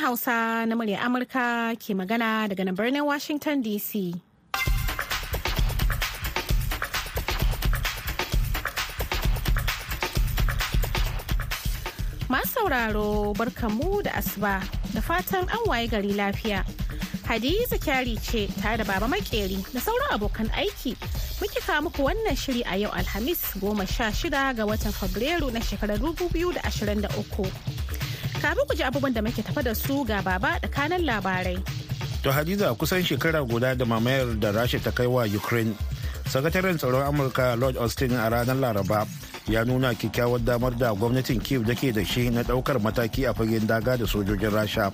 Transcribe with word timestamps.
Hausa 0.00 0.64
na 0.64 0.72
murya 0.74 1.04
Amurka 1.04 1.76
ke 1.76 1.92
magana 1.92 2.48
daga 2.48 2.64
nan 2.64 2.72
birnin 2.74 3.04
Washington 3.04 3.60
DC. 3.60 4.16
Masu 12.32 12.48
sauraro 12.64 13.36
barkamu 13.36 14.00
da 14.02 14.16
asuba 14.16 14.64
da 14.96 15.00
fatan 15.04 15.44
an 15.52 15.62
waye 15.68 15.84
gari 15.86 16.16
lafiya. 16.16 16.64
Hadiza 17.28 17.76
kyari 17.76 18.16
ce 18.24 18.48
tare 18.56 18.78
da 18.80 18.84
baba 18.88 19.04
makeri 19.06 19.60
da 19.68 19.80
sauran 19.84 20.16
abokan 20.16 20.48
aiki 20.56 20.96
muke 21.44 21.60
kawo 21.60 21.84
muku 21.92 22.00
wannan 22.08 22.32
shiri 22.40 22.64
a 22.64 22.80
yau 22.80 22.90
Alhamis 22.96 23.52
goma 23.60 23.84
sha 23.86 24.08
shida 24.08 24.56
ga 24.56 24.64
watan 24.64 24.96
Fabrairu 24.96 25.52
na 25.52 25.60
shekarar 25.60 26.00
2023. 26.00 27.89
Kafin 28.40 28.64
ku 28.64 28.72
ji 28.72 28.80
abubuwan 28.82 29.12
da 29.12 29.20
muke 29.20 29.42
tafa 29.44 29.60
da 29.62 29.74
su 29.76 30.00
ga 30.04 30.22
baba 30.24 30.56
da 30.62 30.68
kanan 30.68 31.04
labarai. 31.04 31.60
To 32.24 32.32
Hadiza 32.32 32.72
kusan 32.74 33.04
shekara 33.04 33.44
guda 33.44 33.74
da 33.76 33.84
mamayar 33.84 34.32
da 34.40 34.48
Rasha 34.52 34.80
ta 34.80 34.90
kai 34.90 35.04
wa 35.06 35.24
Ukraine. 35.28 35.76
Sakataren 36.24 36.80
tsaron 36.80 37.04
Amurka 37.04 37.52
Lord 37.60 37.76
Austin 37.76 38.12
a 38.16 38.30
ranar 38.32 38.56
Laraba 38.56 39.04
ya 39.46 39.64
nuna 39.64 39.92
kyakkyawar 39.92 40.40
damar 40.44 40.70
da 40.72 40.94
gwamnatin 40.96 41.36
Kiev 41.44 41.66
da 41.68 41.74
ke 41.76 41.92
da 41.92 42.00
shi 42.04 42.30
na 42.32 42.40
ɗaukar 42.42 42.80
mataki 42.80 43.28
a 43.28 43.34
fagen 43.36 43.66
daga 43.68 43.98
da 44.00 44.06
sojojin 44.08 44.48
Rasha. 44.56 44.88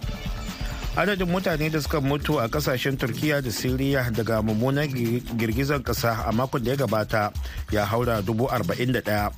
Adadin 0.98 1.30
mutane 1.30 1.70
da 1.70 1.78
suka 1.78 2.00
mutu 2.00 2.42
a 2.42 2.48
ƙasashen 2.50 2.98
Turkiya 2.98 3.38
da 3.42 3.50
Siriya 3.54 4.10
daga 4.10 4.42
mummunan 4.42 4.90
girgizar 5.38 5.78
kasa 5.86 6.18
a 6.26 6.32
makon 6.34 6.64
da 6.66 6.70
ya 6.74 6.76
gabata 6.82 7.30
ya 7.70 7.86
haura 7.86 8.22
dubu 8.26 8.50
arba'in 8.50 8.90
da 8.92 9.00
ɗaya. 9.00 9.30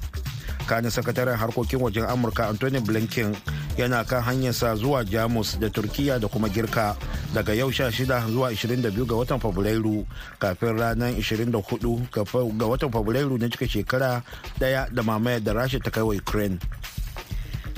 kanin 0.68 0.92
sakataren 0.92 1.40
harkokin 1.40 1.80
wajen 1.80 2.04
amurka 2.04 2.44
anthony 2.52 2.76
blinken 2.84 3.32
yana 3.78 4.04
kan 4.04 4.22
hanyarsa 4.22 4.74
zuwa 4.76 5.04
jamus 5.04 5.54
da 5.60 5.70
turkiya 5.70 6.18
da 6.18 6.28
kuma 6.28 6.48
girka. 6.48 6.96
Daga 7.34 7.54
yau 7.54 7.70
16 7.70 8.30
zuwa 8.30 8.50
22 8.52 9.06
ga 9.06 9.14
watan 9.14 9.38
fabrairu 9.40 10.06
kafin 10.38 10.78
ranar 10.78 11.12
24 11.14 12.58
ga 12.58 12.66
watan 12.66 12.90
fabrairu 12.90 13.38
na 13.38 13.48
cika 13.48 13.68
shekara 13.68 14.22
ɗaya 14.58 14.90
da 14.92 15.02
mamayar 15.02 15.40
da 15.40 15.52
rasha 15.52 15.78
ta 15.78 15.90
kai 15.90 16.02
wa 16.02 16.14
ukraine. 16.14 16.58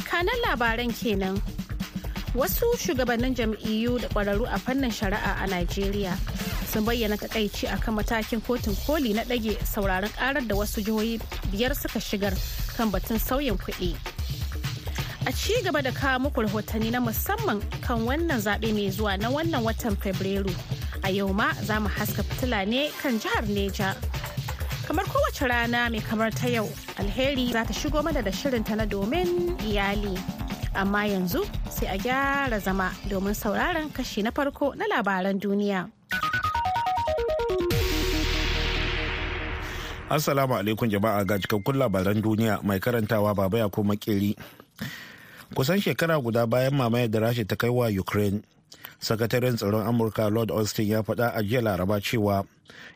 Kanan 0.09 0.41
labaran 0.48 0.89
kenan. 0.93 1.37
Wasu 2.34 2.65
shugabannin 2.78 3.34
jam'iyyu 3.34 3.98
da 4.01 4.09
kwararru 4.09 4.47
a 4.47 4.56
fannin 4.59 4.91
shari'a 4.91 5.43
a 5.43 5.47
najeriya 5.51 6.15
sun 6.71 6.84
bayyana 6.87 7.19
takaici 7.19 7.67
akan 7.67 7.95
matakin 7.98 8.41
kotun 8.41 8.77
koli 8.87 9.12
na 9.12 9.25
ɗage 9.27 9.59
sauraron 9.67 10.09
karar 10.15 10.47
da 10.47 10.55
wasu 10.55 10.81
jihohi 10.81 11.19
biyar 11.51 11.75
suka 11.75 11.98
shigar 12.01 12.33
kan 12.78 12.89
batun 12.91 13.19
sauyin 13.19 13.59
kuɗi. 13.59 13.97
A 15.27 15.33
ci 15.33 15.53
gaba 15.63 15.83
da 15.83 15.93
kawo 15.93 16.19
muku 16.19 16.43
rahotanni 16.43 16.91
na 16.91 17.01
musamman 17.01 17.61
kan 17.85 18.01
wannan 18.07 18.41
zaɓe 18.41 18.73
mai 18.73 18.91
zuwa 18.91 19.17
na 19.21 19.29
wannan 19.29 19.62
watan 19.65 19.97
Fabrairu. 19.97 20.51
A 21.05 21.11
yau 21.11 21.33
ma 21.33 21.53
za 21.62 21.79
mu 21.81 21.89
haska 21.89 22.23
fitila 22.23 22.65
ne 22.67 22.91
kan 23.03 23.19
jihar 23.21 23.45
Neja. 23.47 23.95
Kamar 24.87 25.05
kowace 25.05 25.47
rana 25.49 25.91
mai 25.91 26.01
kamar 26.01 26.31
ta 26.31 26.49
yau, 26.49 26.67
alheri 26.99 27.53
za 27.53 27.65
ta 27.65 27.73
shigo 27.73 28.03
mana 28.03 28.23
da 28.23 28.31
shirinta 28.31 28.77
na 28.77 28.87
domin 28.87 29.57
iyali. 29.61 30.17
Amma 30.75 31.05
yanzu 31.07 31.45
sai 31.71 31.87
a 31.95 31.99
gyara 31.99 32.59
zama 32.61 32.91
domin 33.09 33.34
sauraron 33.34 33.93
kashi 33.93 34.23
na 34.23 34.31
farko 34.31 34.75
na 34.77 34.87
labaran 34.89 35.39
duniya. 35.39 35.91
Assalamu 40.11 40.59
alaikum 40.59 40.91
jama'a 40.91 41.23
ga 41.25 41.39
cikakkun 41.39 41.77
labaran 41.79 42.19
duniya 42.23 42.65
mai 42.65 42.81
karantawa 42.81 43.34
baba 43.37 43.59
ya 43.59 43.69
kuma 43.69 43.94
makeri. 43.94 44.34
Kusan 45.55 45.83
shekara 45.83 46.15
guda 46.22 46.47
bayan 46.47 46.75
mamayar 46.78 47.11
da 47.11 47.19
Rasha 47.21 47.43
ta 47.44 47.56
kai 47.59 47.71
wa 47.75 47.91
Ukraine, 47.91 48.43
sakataren 49.03 49.56
tsaron 49.59 49.83
Amurka 49.83 50.31
Lord 50.31 50.50
Austin 50.55 50.87
ya 50.87 51.03
faɗa 51.03 51.34
a 51.34 51.43
jiya 51.43 51.59
Laraba 51.61 51.99
cewa 52.00 52.47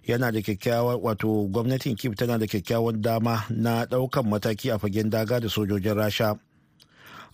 yana 0.07 0.31
da 0.31 0.39
kyakkyawa 0.41 0.97
wato 1.03 1.51
gwamnatin 1.51 1.97
Kiev 1.99 2.15
tana 2.15 2.39
da 2.39 2.47
kyakkyawan 2.47 3.03
dama 3.03 3.43
na 3.51 3.85
ɗaukan 3.91 4.27
mataki 4.31 4.71
a 4.71 4.79
fagen 4.79 5.11
daga 5.11 5.41
da 5.43 5.49
sojojin 5.51 5.97
Rasha. 5.99 6.39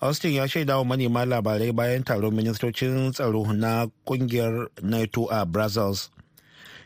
Austin 0.01 0.33
ya 0.41 0.49
shaida 0.49 0.79
wa 0.81 0.85
manema 0.97 1.27
labarai 1.29 1.73
bayan 1.77 2.01
taron 2.03 2.33
ministocin 2.35 3.13
tsaro 3.13 3.45
na 3.53 3.87
ƙungiyar 4.09 4.69
NATO 4.83 5.27
a 5.29 5.45
Brussels. 5.45 6.09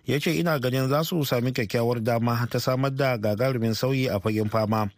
ya 0.07 0.19
ce 0.21 0.35
ina 0.37 0.59
ganin 0.59 0.89
za 0.89 1.05
su 1.05 1.25
sami 1.25 1.53
kyakkyawar 1.53 2.03
dama 2.03 2.47
ta 2.51 2.59
samar 2.61 2.91
da 2.93 3.17
gagarumin 3.17 3.75
sauyi 3.75 4.09
a 4.11 4.21
fagen 4.21 4.51
fama 4.51 4.91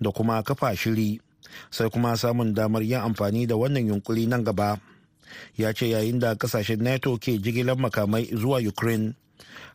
da 0.00 0.10
kuma 0.10 0.42
kafa 0.42 0.76
shiri 0.76 1.20
sai 1.70 1.90
kuma 1.90 2.16
samun 2.16 2.54
damar 2.54 2.82
yin 2.82 3.00
amfani 3.00 3.46
da 3.46 3.56
wannan 3.56 3.86
yunkuri 3.88 4.26
nan 4.26 4.44
gaba. 4.44 4.78
Ya 5.56 5.72
ce 5.72 5.86
yayin 5.90 6.18
da 6.18 6.34
ƙasashen 6.34 6.82
nato 6.82 7.16
ke 7.18 7.38
jigilar 7.42 7.76
makamai 7.76 8.30
zuwa 8.36 8.60
ukraine 8.62 9.14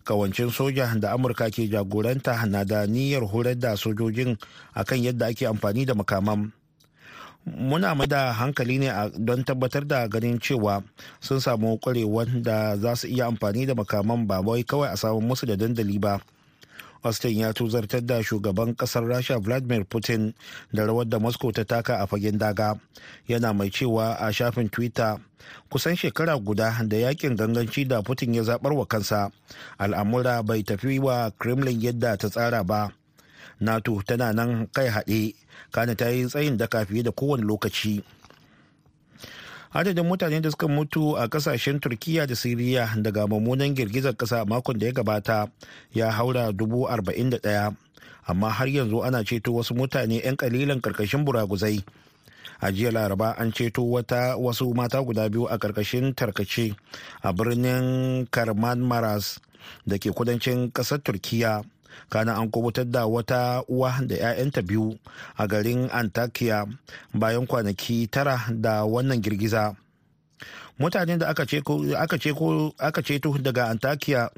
kawancin 0.03 0.49
soja 0.51 0.87
da 0.99 1.11
amurka 1.13 1.49
ke 1.51 1.67
jagoranta 1.69 2.45
na 2.47 2.63
da 2.63 2.85
niyyar 2.87 3.23
horar 3.27 3.55
da 3.59 3.75
sojojin 3.75 4.37
akan 4.73 4.99
yadda 5.03 5.27
ake 5.29 5.47
amfani 5.47 5.85
da 5.85 5.93
makaman. 5.93 6.51
Muna 7.45 7.95
da 8.07 8.33
hankali 8.33 8.77
ne 8.79 8.89
don 9.17 9.43
tabbatar 9.43 9.87
da 9.87 10.07
ganin 10.07 10.39
cewa 10.39 10.83
sun 11.19 11.39
samu 11.39 11.77
kwarewar 11.79 12.27
da 12.43 12.77
za 12.77 12.95
su 12.95 13.07
iya 13.07 13.25
amfani 13.27 13.65
da 13.65 13.73
makaman 13.75 14.27
ba 14.27 14.39
wai 14.41 14.63
kawai 14.63 14.89
a 14.91 14.97
samu 14.97 15.21
musu 15.21 15.45
da 15.45 15.55
dandali 15.55 15.99
ba. 15.99 16.19
Austin 17.03 17.37
ya 17.37 17.53
tuzartar 17.53 18.01
da 18.05 18.23
shugaban 18.23 18.75
ƙasar 18.75 19.07
rasha 19.07 19.39
vladimir 19.39 19.85
putin 19.85 20.33
da 20.73 20.85
rawar 20.85 21.09
da 21.09 21.19
moscow 21.19 21.51
ta 21.51 21.63
taka 21.63 21.97
a 22.01 22.07
fagen 22.07 22.37
daga. 22.37 22.79
Yana 23.27 23.53
mai 23.53 23.69
cewa 23.69 24.15
a 24.19 24.31
shafin 24.33 24.69
twitter 24.69 25.17
kusan 25.71 25.95
shekara 25.95 26.37
guda 26.43 26.75
da 26.87 26.97
yaƙin 26.97 27.35
ganganci 27.37 27.87
da 27.87 28.01
putin 28.01 28.33
ya 28.33 28.43
zabar 28.43 28.73
wa 28.73 28.85
kansa 28.85 29.31
al'amura 29.79 30.43
bai 30.45 30.63
tafi 30.63 30.99
wa 30.99 31.29
kremlin 31.39 31.79
yadda 31.81 32.17
ta 32.17 32.27
tsara 32.29 32.63
ba. 32.63 32.91
Nato 33.59 34.01
tana 34.07 34.33
nan 34.33 34.67
kai 34.73 34.87
haɗe 34.87 35.35
kana 35.71 35.95
ta 35.95 36.07
yi 36.09 36.25
tsayin 36.27 36.57
daka 36.57 36.85
fiye 36.85 37.03
da 37.03 37.11
kowane 37.11 37.43
lokaci. 37.43 38.03
Adadin 39.73 40.05
mutane 40.05 40.41
da 40.41 40.49
suka 40.51 40.67
mutu 40.67 41.17
a 41.17 41.27
ƙasashen 41.27 41.79
turkiya 41.79 42.27
da 42.27 42.35
siriya 42.35 42.89
daga 43.01 43.27
mummunan 43.27 43.75
girgizar 43.75 44.15
kasa 44.17 44.45
makon 44.45 44.79
da 44.79 44.85
ya 44.87 44.91
gabata 44.93 45.47
ya 45.93 46.11
haura 46.11 46.51
dubu 46.51 46.87
arba'in 46.89 47.29
da 47.29 47.37
ɗaya. 47.37 47.75
Amma 48.27 48.49
har 48.49 48.67
yanzu 48.67 49.03
ana 49.05 49.23
ceto 49.23 49.53
wasu 49.53 49.73
mutane 49.75 50.21
'yan 50.23 50.35
kalilan 50.37 50.81
ƙarƙashin 50.81 51.25
buraguzai. 51.25 51.83
A 52.61 52.71
jiya 52.71 52.91
laraba 52.91 53.35
an 53.39 53.51
ceto 53.51 53.81
wata 53.85 54.35
wasu 54.37 54.73
mata 54.75 55.01
guda 55.03 55.29
biyu 55.29 55.45
a 55.49 55.57
ƙarƙashin 55.57 56.13
tarkace 56.15 56.75
a 57.23 57.33
birnin 57.33 58.27
karman 58.31 58.81
maras 58.81 59.39
da 59.85 59.97
ke 59.97 60.09
kudancin 60.11 60.71
ƙasar 60.73 60.99
turkiya 61.03 61.63
kana 62.09 62.35
an 62.37 62.49
kuɓutar 62.51 62.85
da 62.91 63.05
wata 63.05 63.63
uwa 63.67 63.99
da 64.07 64.15
'ya'yanta 64.15 64.61
biyu 64.61 64.97
a 65.37 65.47
garin 65.47 65.89
antakya 65.91 66.65
bayan 67.13 67.47
kwanaki 67.47 68.07
tara 68.07 68.39
da 68.51 68.83
wannan 68.85 69.21
girgiza. 69.21 69.75
Mutanen 70.79 71.19
da 71.19 71.27
aka 71.29 71.45
ceto 73.01 73.37
daga 73.41 73.69
antakya 73.69 74.29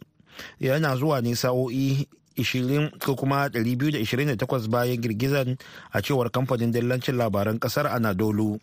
yana 0.60 0.96
zuwa 0.96 1.22
ne 1.22 1.36
sa'o'i 1.36 2.08
20 2.38 2.98
ko 3.00 3.16
kuma 3.16 3.48
228 3.52 4.68
bayan 4.72 4.98
girgizan 5.02 5.58
a 5.94 6.02
cewar 6.02 6.32
kamfanin 6.32 6.72
dillancin 6.72 7.18
labaran 7.18 7.60
ƙasar 7.60 7.88
anadolu. 7.92 8.60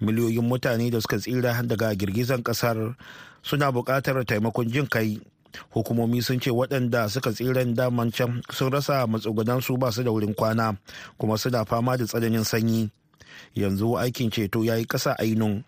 Miliyoyin 0.00 0.44
mutane 0.44 0.90
da 0.90 1.00
suka 1.00 1.18
tsira 1.18 1.62
daga 1.62 1.94
girgizan 1.94 2.42
ƙasar 2.42 2.96
suna 3.42 3.72
buƙatar 3.72 4.24
taimakon 4.24 4.68
jin 4.68 4.86
kai. 4.86 5.20
Hukumomi 5.70 6.22
sun 6.22 6.40
ce 6.40 6.50
waɗanda 6.50 7.08
suka 7.08 7.32
tsiran 7.32 7.74
daman 7.74 8.10
can 8.10 8.42
sun 8.50 8.70
rasa 8.72 9.06
matsugunansu 9.06 9.78
ba 9.78 9.92
su 9.92 10.02
da 10.02 10.10
wurin 10.10 10.34
kwana 10.34 10.76
kuma 11.18 11.38
suna 11.38 11.64
fama 11.64 11.96
da 11.96 12.04
tsananin 12.04 12.44
sanyi. 12.44 12.90
Yanzu 13.54 13.98
aikin 13.98 14.30
ceto 14.30 14.64
ya 14.64 14.76
yi 14.76 14.84
ƙasa 14.86 15.16
ainun 15.18 15.64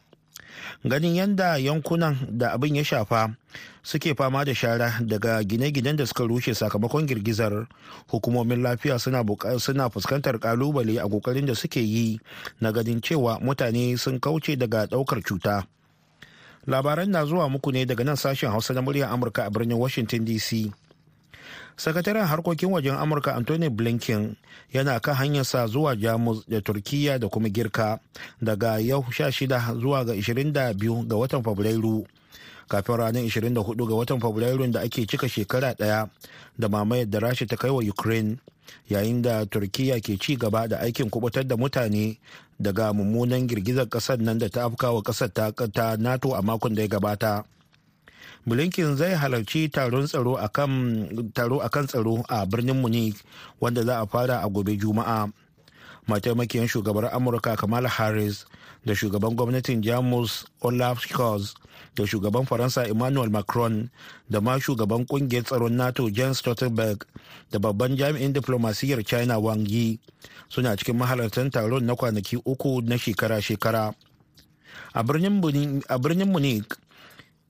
ganin 0.85 1.15
yadda 1.17 1.57
yankunan 1.59 2.17
da 2.31 2.53
abin 2.53 2.77
ya 2.77 2.85
shafa 2.85 3.35
suke 3.83 4.15
fama 4.15 4.45
da 4.45 4.55
shara 4.55 5.01
daga 5.03 5.43
gine-ginen 5.45 5.97
da 5.97 6.07
suka 6.07 6.25
rushe 6.25 6.55
sakamakon 6.55 7.07
girgizar 7.07 7.67
hukumomin 8.11 8.63
lafiya 8.63 8.99
suna 8.99 9.91
fuskantar 9.91 10.39
ƙalubale 10.39 10.99
a 11.01 11.09
ƙoƙarin 11.09 11.47
da 11.47 11.55
suke 11.55 11.81
yi 11.81 12.21
na 12.61 12.73
ganin 12.73 13.01
cewa 13.01 13.39
mutane 13.41 13.99
sun 13.99 14.21
kauce 14.21 14.57
daga 14.57 14.87
ɗaukar 14.87 15.23
cuta. 15.23 15.67
Labaran 16.67 17.11
na 17.11 17.25
zuwa 17.25 17.49
muku 17.49 17.73
ne 17.73 17.85
daga 17.87 18.05
nan 18.05 18.17
sashen 18.17 18.51
hausa 18.51 18.75
na 18.75 18.83
muryar 18.83 19.11
amurka 19.13 19.45
a 19.45 19.51
birnin 19.51 19.79
washington 19.79 20.25
dc 20.25 20.71
sakataren 21.77 22.27
harkokin 22.27 22.71
wajen 22.71 22.95
amurka 22.95 23.35
anthony 23.35 23.69
blinken 23.69 24.37
yana 24.73 25.01
kan 25.01 25.15
hanyarsa 25.15 25.67
zuwa 25.67 25.97
jamus 25.97 26.45
da 26.49 26.61
turkiya 26.61 27.19
da 27.19 27.29
kuma 27.29 27.49
girka 27.49 27.99
daga 28.43 28.79
yau 28.79 29.01
16 29.11 29.81
zuwa 29.81 30.05
ga 30.05 30.15
22 30.15 31.07
ga 31.07 31.17
watan 31.17 31.43
fabrairu. 31.43 32.07
Kafin 32.69 32.97
ranar 32.97 33.23
24 33.23 33.87
ga 33.89 33.95
watan 33.95 34.21
fabrairun 34.21 34.73
da 34.73 34.81
ake 34.81 35.07
cika 35.07 35.29
shekara 35.29 35.75
ɗaya 35.75 36.09
da 36.59 36.69
mamayar 36.69 37.07
da 37.11 37.19
rasha 37.21 37.47
ta 37.47 37.57
kai 37.57 37.71
wa 37.71 37.83
ukraine 37.83 38.39
yayin 38.89 39.23
da 39.23 39.45
turkiya 39.47 40.01
ke 40.01 40.17
ci 40.19 40.37
gaba 40.37 40.69
da 40.69 40.79
aikin 40.81 41.11
kuɓutar 41.11 41.47
da 41.47 41.57
mutane 41.57 42.19
daga 42.61 42.93
mummunan 42.93 43.47
girgizar 43.49 43.89
ƙasar 43.89 44.19
nan 44.23 44.39
da 44.39 44.49
ta 44.49 44.65
afka 44.71 44.93
wa 44.93 45.03
ƙasar 45.03 45.29
ta 45.73 45.97
nato 45.99 46.35
a 46.35 46.43
makon 46.43 46.75
da 46.75 46.83
ya 46.83 46.89
gabata. 46.89 47.45
Blinken 48.47 48.97
zai 48.99 49.15
halarci 49.15 49.71
taron 49.71 50.07
tsaro 50.07 50.35
akan 50.35 51.87
tsaro 51.87 52.23
a 52.29 52.47
birnin 52.47 52.75
munich 52.83 53.17
wanda 53.61 53.83
za 53.87 54.03
a 54.03 54.07
fara 54.07 54.43
a 54.43 54.49
gobe 54.51 54.75
juma'a. 54.79 55.31
Mataimakiyar 56.11 56.67
shugabar 56.67 57.11
amurka 57.15 57.55
kamala 57.57 57.89
harris 57.89 58.45
da 58.85 58.95
shugaban 58.95 59.35
gwamnatin 59.37 59.83
jamus 59.83 60.45
olaf 60.61 61.01
scholz 61.07 61.55
da 61.97 62.07
shugaban 62.07 62.47
faransa 62.47 62.87
emmanuel 62.89 63.31
macron 63.31 63.91
da 64.31 64.41
ma 64.41 64.59
shugaban 64.61 65.05
ƙungiyar 65.07 65.45
tsaron 65.45 65.77
nato 65.77 66.09
jens 66.11 66.39
stoltenberg 66.39 67.05
da 67.51 67.59
babban 67.59 67.97
jami'in 67.97 68.33
diplomasiyyar 68.33 69.05
china 69.05 69.39
wang 69.39 69.67
yi 69.69 69.99
suna 70.49 70.77
cikin 70.77 70.97
mahalartan 70.97 71.51
taron 71.51 71.85
na 71.85 71.95
kwanaki 71.97 72.37
uku 72.45 72.81
na 72.85 72.97
shekara-shekara. 73.01 73.95
A 74.95 75.03
birnin 75.05 75.41
munich 76.29 76.69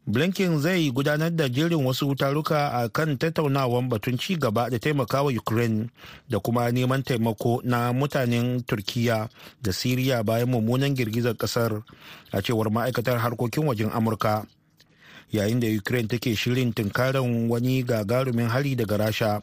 blinken 0.07 0.59
zai 0.59 0.91
gudanar 0.91 1.31
da 1.31 1.47
jerin 1.49 1.79
wasu 1.87 2.11
taruka 2.19 2.75
a 2.75 2.89
kan 2.91 3.15
tattaunawan 3.19 3.87
batun 3.87 4.19
ci 4.19 4.35
gaba 4.35 4.67
da 4.71 4.79
taimakawa 4.79 5.31
ukraine 5.31 5.91
da 6.29 6.41
kuma 6.43 6.67
neman 6.75 7.03
taimako 7.07 7.63
na 7.65 7.93
mutanen 7.95 8.63
turkiya 8.67 9.29
da 9.63 9.71
siriya 9.73 10.25
bayan 10.27 10.51
mummunan 10.51 10.91
girgizar 10.95 11.39
ƙasar 11.39 11.83
a 12.35 12.43
cewar 12.43 12.67
ma'aikatar 12.71 13.19
harkokin 13.19 13.63
wajen 13.67 13.91
amurka. 13.95 14.43
Yayin 15.33 15.61
da 15.61 15.69
ukraine 15.71 16.09
take 16.09 16.35
shirin 16.35 16.75
tunkarin 16.75 17.49
wani 17.49 17.83
gagarumin 17.87 18.51
hari 18.51 18.75
daga 18.75 18.97
rasha 18.99 19.41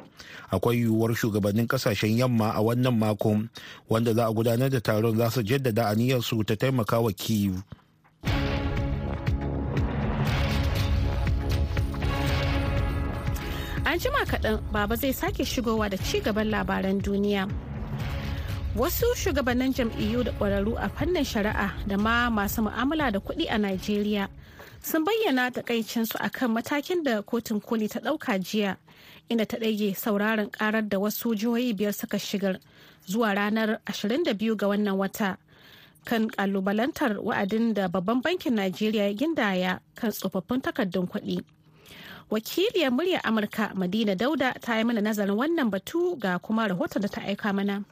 akwai 0.52 0.76
yiwuwar 0.84 1.16
shugabannin 1.16 1.68
ƙasashen 1.72 2.18
yamma 2.20 2.52
a 2.52 2.60
wannan 2.62 3.00
makon 3.00 3.50
wanda 3.90 4.14
za 4.14 4.28
a 4.28 4.34
gudanar 4.34 4.70
da 4.70 4.80
taron 4.84 5.16
za 5.18 5.30
su 5.32 5.42
jaddada 5.42 5.88
aniyarsu 5.88 6.44
ta 6.46 6.56
taimakawa 6.60 7.16
kiev 7.16 7.64
Jima 14.00 14.24
kaɗan 14.26 14.64
baba 14.72 14.96
zai 14.96 15.12
sake 15.14 15.44
shigowa 15.46 15.90
da 15.90 15.98
ci 15.98 16.22
gaban 16.22 16.48
labaran 16.50 17.02
duniya. 17.02 17.50
Wasu 18.76 19.06
shugabannin 19.16 19.74
jam'iyyu 19.76 20.24
da 20.24 20.32
ƙwararru 20.32 20.76
a 20.80 20.88
fannin 20.90 21.24
shari'a 21.26 21.74
da 21.88 21.98
ma 21.98 22.30
masu 22.30 22.62
mu'amala 22.64 23.12
da 23.12 23.20
kuɗi 23.20 23.48
a 23.50 23.58
Najeriya 23.58 24.30
sun 24.82 25.04
bayyana 25.04 25.52
takaicinsu 25.52 26.16
a 26.20 26.30
kan 26.30 26.52
matakin 26.56 27.04
da 27.04 27.22
kotun 27.22 27.60
koli 27.62 27.90
ta 27.90 28.00
ɗauka 28.00 28.40
jiya 28.40 28.78
inda 29.30 29.46
ta 29.46 29.58
ɗage 29.58 29.96
sauraron 29.98 30.48
ƙarar 30.52 30.88
da 30.88 30.98
wasu 30.98 31.36
jihohi 31.36 31.74
biyar 31.76 31.92
suka 31.94 32.18
shigar 32.20 32.56
zuwa 33.06 33.36
ranar 33.36 33.82
22 33.86 34.56
ga 34.56 34.68
wannan 34.68 34.96
wata 34.96 35.36
kan 36.06 36.30
ƙalubalantar 36.30 37.20
wa'adin 37.20 37.74
da 37.74 37.88
babban 37.90 38.22
bankin 38.22 38.56
Najeriya 38.56 39.12
ya 39.12 39.14
gindaya 39.14 39.80
kan 39.96 40.12
tsofaffin 40.12 40.62
takardun 40.64 41.04
kuɗi. 41.08 41.44
Wakiliyar 42.30 42.92
muryar 42.92 43.22
amurka 43.24 43.72
madina 43.76 44.16
dauda 44.16 44.54
ta 44.62 44.78
yi 44.78 44.84
mana 44.84 45.02
nazarin 45.02 45.36
wannan 45.38 45.70
batu 45.70 46.16
ga 46.20 46.40
kuma 46.40 46.68
rahoton 46.68 47.02
da 47.02 47.08
ta 47.08 47.22
aika 47.22 47.54
mana. 47.54 47.84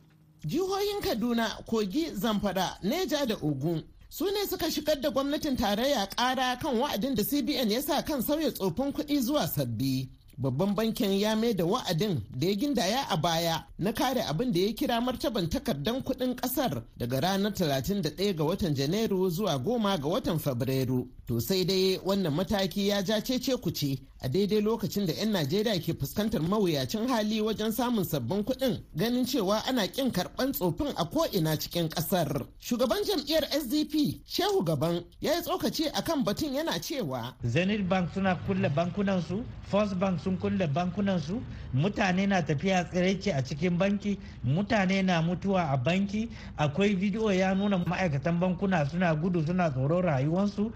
Jihohin 0.46 1.02
kaduna 1.02 1.50
kogi 1.66 2.12
zamfara 2.14 2.78
neja 2.84 3.26
da 3.26 3.36
ogun 3.42 3.84
su 4.10 4.26
ne 4.26 4.46
suka 4.48 4.72
shigar 4.72 5.02
da 5.02 5.10
gwamnatin 5.10 5.58
tarayya 5.58 6.08
kara 6.16 6.56
kan 6.62 6.76
wa'adin 6.78 7.16
da 7.16 7.24
cbn 7.24 7.72
ya 7.72 7.82
sa 7.82 8.02
kan 8.02 8.22
sauya 8.22 8.52
tsofin 8.52 8.92
kuɗi 8.94 9.20
zuwa 9.22 9.48
sabbi. 9.48 10.10
Babban 10.38 10.76
bankin 10.76 11.12
ya 11.20 11.36
mai 11.36 11.54
da 11.54 11.66
wa'adin 11.66 12.22
da 12.30 12.48
ya 12.48 12.54
gindaya 12.56 13.02
a 13.10 13.18
baya 13.18 13.64
na 13.80 13.92
kare 13.94 14.22
abin 14.24 14.52
da 14.54 14.60
ya 14.60 14.74
kira 14.74 15.02
martaban 15.02 15.50
takardan 15.50 16.02
kuɗin 16.04 16.36
ƙasar 16.36 16.84
daga 16.98 17.20
ranar 17.22 17.52
31 17.54 18.34
ga 18.36 18.44
watan 18.44 18.76
janairu 18.76 19.30
zuwa 19.30 19.58
10 19.58 19.98
ga 20.02 20.08
watan 20.10 20.40
fabrairu. 20.40 21.08
To 21.28 21.40
sai 21.42 21.64
dai 21.66 22.00
wannan 22.06 22.34
mataki 22.34 22.88
ya 22.88 23.02
ja 23.04 23.20
cece 23.22 23.58
kuce 23.58 24.00
a 24.22 24.30
daidai 24.30 24.62
lokacin 24.62 25.06
da 25.06 25.14
'yan 25.14 25.32
najeriya 25.32 25.80
ke 25.82 25.94
fuskantar 25.94 26.42
mawuyacin 26.42 27.08
hali 27.10 27.42
wajen 27.42 27.72
samun 27.72 28.04
sabbin 28.06 28.44
kuɗin 28.44 28.80
ganin 28.96 29.26
cewa 29.26 29.60
ana 29.68 29.88
ƙin 29.88 30.12
karɓan 30.12 30.52
tsofin 30.54 30.94
a 30.96 31.06
ko'ina 31.06 31.58
cikin 31.60 31.90
ƙasar. 31.90 32.46
Shugaban 32.60 33.04
jam'iyyar 33.04 33.44
sdp 33.52 34.22
shehu 34.26 34.64
gaban 34.64 35.04
ya 35.20 35.34
yi 35.36 35.42
tsokaci 35.42 35.90
akan 35.94 36.24
batun 36.24 36.54
yana 36.54 36.80
cewa 36.80 37.34
zenith 37.44 37.88
bank 37.90 38.10
suna 38.14 38.36
kulle 38.48 38.70
bankunansu 38.70 39.44
first 39.70 40.00
bank 40.00 40.20
sun 40.28 40.38
kulle 40.38 40.68
bankunansu 40.68 41.42
mutane 41.74 42.28
na 42.28 42.42
tafiya 42.42 42.84
tsiraici 42.84 43.32
a 43.32 43.42
cikin 43.44 43.78
banki 43.78 44.20
mutane 44.44 45.02
na 45.04 45.22
mutuwa 45.22 45.70
a 45.72 45.78
banki. 45.78 46.30
Akwai 46.58 46.96
bidiyo 46.96 47.32
ya 47.34 47.56
nuna 47.56 47.78
ma'aikatan 47.78 48.40
bankuna 48.40 48.86
suna 48.86 49.16
gudu 49.16 49.46
suna 49.46 49.70
tsoron 49.72 50.02
rayuwarsu 50.04 50.72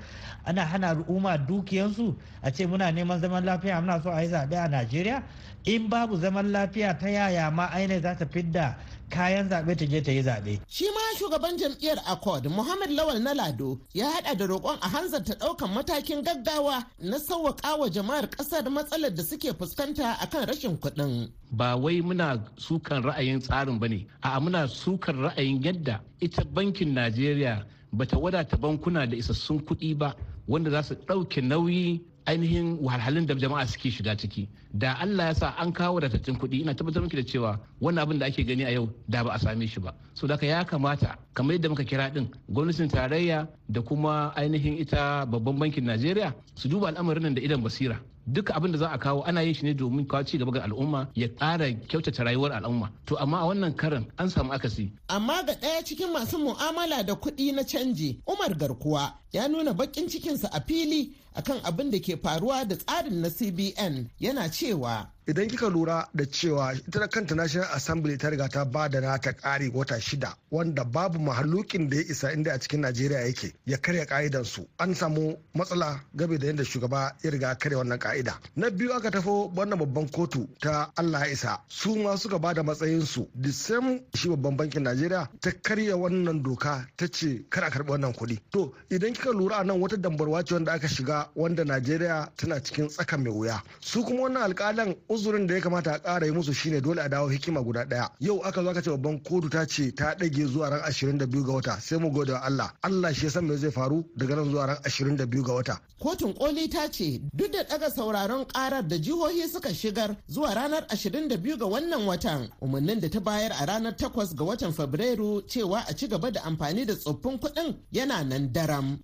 ana 0.45 0.65
hana 0.65 0.89
al'umma 0.89 1.37
dukiyansu 1.37 2.15
a 2.41 2.51
ce 2.51 2.65
muna 2.67 2.91
neman 2.91 3.19
zaman 3.19 3.43
lafiya 3.45 3.81
muna 3.81 4.01
so 4.01 4.09
a 4.11 4.21
yi 4.23 4.29
zaɓe 4.29 4.55
a 4.55 4.67
najeriya. 4.67 5.23
In 5.65 5.89
babu 5.89 6.15
zaman 6.17 6.51
lafiya 6.51 6.97
ta 6.97 7.09
yaya 7.09 7.51
ma 7.51 7.67
ainihin 7.71 8.01
za 8.01 8.15
ta 8.15 8.25
fidda 8.25 8.77
kayan 9.11 9.49
zaɓe 9.49 9.75
ta 9.77 9.85
je 9.85 10.01
ta 10.01 10.11
yi 10.11 10.21
zaɓe. 10.23 10.59
Shi 10.67 10.85
ma 10.95 11.01
shugaban 11.19 11.57
jam'iyyar 11.57 11.99
Accord 12.07 12.45
Muhammad 12.49 12.89
Lawal 12.91 13.19
na 13.21 13.33
Lado 13.33 13.79
ya 13.93 14.07
haɗa 14.09 14.37
da 14.37 14.45
roƙon 14.47 14.77
a 14.81 14.87
hanzarta 14.89 15.33
ɗaukan 15.35 15.73
matakin 15.73 16.23
gaggawa 16.23 16.85
na 16.99 17.17
sauwaƙa 17.17 17.77
wa 17.79 17.87
jama'ar 17.89 18.27
ƙasar 18.29 18.63
matsalar 18.69 19.13
da 19.15 19.23
suke 19.23 19.53
fuskanta 19.57 20.17
akan 20.21 20.47
rashin 20.47 20.77
kuɗin. 20.77 21.29
Ba 21.51 21.75
wai 21.77 22.01
muna 22.01 22.39
sukan 22.57 23.03
ra'ayin 23.03 23.41
tsarin 23.41 23.79
ba 23.79 23.87
ne, 23.89 24.07
a'a 24.23 24.39
muna 24.39 24.67
sukan 24.67 25.29
ra'ayin 25.29 25.61
yadda 25.63 25.99
ita 26.21 26.43
bankin 26.45 26.93
Najeriya 26.95 27.65
bata 27.93 28.17
wadata 28.17 28.57
bankuna 28.57 29.05
da 29.09 29.15
isassun 29.17 29.59
kuɗi 29.59 29.97
ba 29.97 30.15
wanda 30.47 30.69
za 30.71 30.81
su 30.83 30.95
ɗauke 30.95 31.41
nauyi 31.41 32.01
ainihin 32.25 32.77
wahalhalun 32.81 33.25
da 33.27 33.35
jama'a 33.35 33.67
suke 33.67 33.91
shiga 33.91 34.15
ciki. 34.17 34.47
Da 34.73 34.95
Allah 34.99 35.25
ya 35.25 35.33
sa 35.33 35.55
an 35.57 35.71
kawo 35.73 35.95
wadatattun 35.99 36.37
kuɗi 36.39 36.61
ina 36.61 36.73
tabbatar 36.75 37.01
miki 37.03 37.15
da 37.17 37.23
cewa 37.23 37.59
wannan 37.81 38.03
abin 38.03 38.19
da 38.19 38.25
ake 38.25 38.43
gani 38.45 38.63
a 38.63 38.71
yau 38.71 38.89
da 39.09 39.23
ba 39.23 39.31
a 39.33 39.39
same 39.39 39.67
shi 39.67 39.79
ba. 39.79 39.93
So 40.13 40.27
da 40.27 40.37
ya 40.41 40.63
kamata 40.63 41.17
kamar 41.33 41.53
yadda 41.55 41.69
muka 41.69 41.83
kira 41.83 42.09
din 42.13 42.29
gwamnatin 42.49 42.89
tarayya 42.89 43.47
da 43.69 43.81
kuma 43.81 44.33
ainihin 44.35 44.77
ita 44.79 45.25
babban 45.25 45.59
bankin 45.59 45.85
Najeriya 45.85 46.33
su 46.55 46.69
duba 46.69 46.87
al'amarin 46.87 47.23
nan 47.23 47.35
da 47.35 47.41
idan 47.41 47.61
basira. 47.63 47.99
Duka 48.27 48.53
abin 48.53 48.71
da 48.71 48.77
za 48.77 48.87
a 48.91 48.97
kawo 48.99 49.23
ana 49.25 49.41
yin 49.41 49.53
shi 49.53 49.65
ne 49.65 49.73
domin 49.73 50.05
kawo 50.07 50.23
ci 50.23 50.37
gaba 50.37 50.51
ga 50.51 50.61
al'umma 50.63 51.07
ya 51.15 51.27
ƙara 51.27 51.73
kyautata 51.87 52.23
rayuwar 52.23 52.51
al'umma. 52.53 52.91
To 53.07 53.17
amma 53.17 53.37
a 53.41 53.45
wannan 53.47 53.75
karan 53.75 54.05
an 54.17 54.29
samu 54.29 54.53
akasi. 54.53 54.91
Amma 55.09 55.43
ga 55.45 55.53
ɗaya 55.53 55.83
cikin 55.83 56.13
masu 56.13 56.37
mu'amala 56.37 57.03
da 57.05 57.13
kuɗi 57.15 57.53
na 57.55 57.63
canji 57.63 58.19
umar 58.27 58.55
garkuwa 58.57 59.13
ya 59.33 59.47
nuna 59.47 59.73
baƙin 59.73 60.07
cikinsa 60.09 60.49
a 60.53 60.61
fili 60.61 61.13
akan 61.35 61.59
abin 61.63 61.91
da 61.91 61.99
ke 61.99 62.17
faruwa 62.17 62.65
da 62.67 62.75
tsarin 62.75 63.21
na 63.21 63.29
cbn 63.29 64.09
yana 64.19 64.49
cewa 64.51 65.11
idan 65.27 65.47
kika 65.47 65.69
lura 65.69 66.07
da 66.13 66.25
cewa 66.25 66.73
ita 66.73 67.07
kanta 67.07 67.35
national 67.35 67.67
assembly 67.75 68.17
ta 68.17 68.29
riga 68.29 68.47
ta 68.49 68.65
ba 68.65 68.89
da 68.89 68.99
nata 69.01 69.31
ƙari 69.33 69.69
wata 69.73 69.99
shida 70.01 70.35
wanda 70.51 70.83
babu 70.83 71.19
mahalukin 71.19 71.89
da 71.89 71.97
ya 71.97 72.03
isa 72.03 72.31
inda 72.33 72.53
a 72.53 72.59
cikin 72.59 72.81
najeriya 72.81 73.19
yake 73.25 73.53
ya 73.65 73.77
karya 73.77 74.05
ka'idan 74.05 74.43
su 74.45 74.67
an 74.79 74.93
samu 74.95 75.37
matsala 75.53 75.99
game 76.15 76.37
da 76.37 76.47
yadda 76.47 76.63
shugaba 76.65 77.15
ya 77.23 77.31
riga 77.31 77.55
karya 77.55 77.77
wannan 77.77 77.99
ka'ida 77.99 78.39
na 78.55 78.69
biyu 78.69 78.93
aka 78.93 79.11
tafo 79.11 79.51
wannan 79.55 79.79
babban 79.79 80.09
kotu 80.09 80.47
ta 80.59 80.91
allah 80.97 81.19
ya 81.21 81.31
isa. 81.31 81.59
Su 81.67 81.95
ma 81.95 82.15
suka 82.17 82.39
ba 82.39 82.53
da 82.53 82.63
matsayin 82.63 83.01
su 83.05 83.27
the 83.35 83.51
same 83.51 84.01
shi 84.15 84.29
babban 84.29 84.57
bankin 84.57 84.83
najeriya 84.83 85.29
ta 85.39 85.51
karya 85.51 85.95
wannan 85.97 86.43
doka 86.43 86.85
ta 86.97 87.07
ce 87.07 87.45
kar 87.49 87.63
a 87.63 87.69
karɓi 87.69 87.89
wannan 87.91 88.13
kuɗi. 88.13 88.39
To 88.51 88.73
idan 88.89 89.13
kika 89.13 89.31
lura 89.31 89.57
a 89.57 89.63
nan 89.63 89.79
wata 89.81 89.97
dambarwa 89.97 90.43
ce 90.45 90.53
wanda 90.53 90.71
aka 90.73 90.87
shiga 90.87 91.29
wanda 91.35 91.63
najeriya 91.63 92.29
tana 92.35 92.59
cikin 92.59 92.87
tsaka 92.89 93.17
mai 93.17 93.31
wuya. 93.31 93.61
Su 93.79 94.03
kuma 94.03 94.21
wannan 94.29 94.43
alƙalan 94.53 94.95
uzurin 95.11 95.47
da 95.47 95.53
ya 95.55 95.61
kamata 95.61 95.93
a 95.93 95.99
ƙara 95.99 96.25
yi 96.25 96.31
musu 96.31 96.53
shine 96.53 96.81
dole 96.81 96.99
a 97.01 97.09
dawo 97.09 97.27
hikima 97.29 97.61
guda 97.63 97.83
ɗaya. 97.85 98.09
Yau 98.19 98.39
aka 98.43 98.63
zo 98.63 98.69
aka 98.69 98.81
ce 98.81 98.89
babban 98.91 99.19
kotu 99.23 99.49
ta 99.49 99.65
ce 99.65 99.91
ta 99.91 100.15
ɗage 100.15 100.47
zuwa 100.47 100.69
ran 100.69 100.81
22 100.89 101.43
ga 101.45 101.51
wata 101.53 101.79
sai 101.81 101.97
mu 101.99 102.09
gode 102.11 102.31
wa 102.31 102.39
Allah. 102.39 102.71
Allah 102.83 103.13
shi 103.13 103.25
ya 103.25 103.31
san 103.31 103.45
me 103.47 103.55
zai 103.57 103.71
faru 103.71 104.03
daga 104.17 104.35
nan 104.35 104.49
zuwa 104.51 104.65
ran 104.67 104.77
22 104.83 105.43
ga 105.43 105.53
wata. 105.53 105.79
Kotun 105.99 106.33
koli 106.33 106.69
ta 106.69 106.87
ce 106.87 107.19
duk 107.33 107.51
da 107.51 107.63
ɗaga 107.63 107.91
sauraron 107.91 108.45
ƙarar 108.47 108.87
da 108.87 108.95
jihohi 108.97 109.47
suka 109.51 109.73
shigar 109.73 110.15
zuwa 110.29 110.53
ranar 110.55 110.85
22 110.87 111.57
ga 111.59 111.65
wannan 111.65 112.05
watan 112.07 112.49
umarnin 112.61 112.99
da 113.01 113.09
ta 113.09 113.19
bayar 113.19 113.51
a 113.51 113.65
ranar 113.65 113.93
8 113.97 114.35
ga 114.35 114.43
watan 114.45 114.71
fabrairu 114.73 115.41
cewa 115.47 115.83
a 115.89 115.93
ci 115.93 116.07
gaba 116.07 116.31
da 116.31 116.41
amfani 116.43 116.85
da 116.85 116.95
tsoffin 116.95 117.37
kuɗin 117.37 117.75
yana 117.91 118.23
nan 118.23 118.51
daram. 118.53 118.97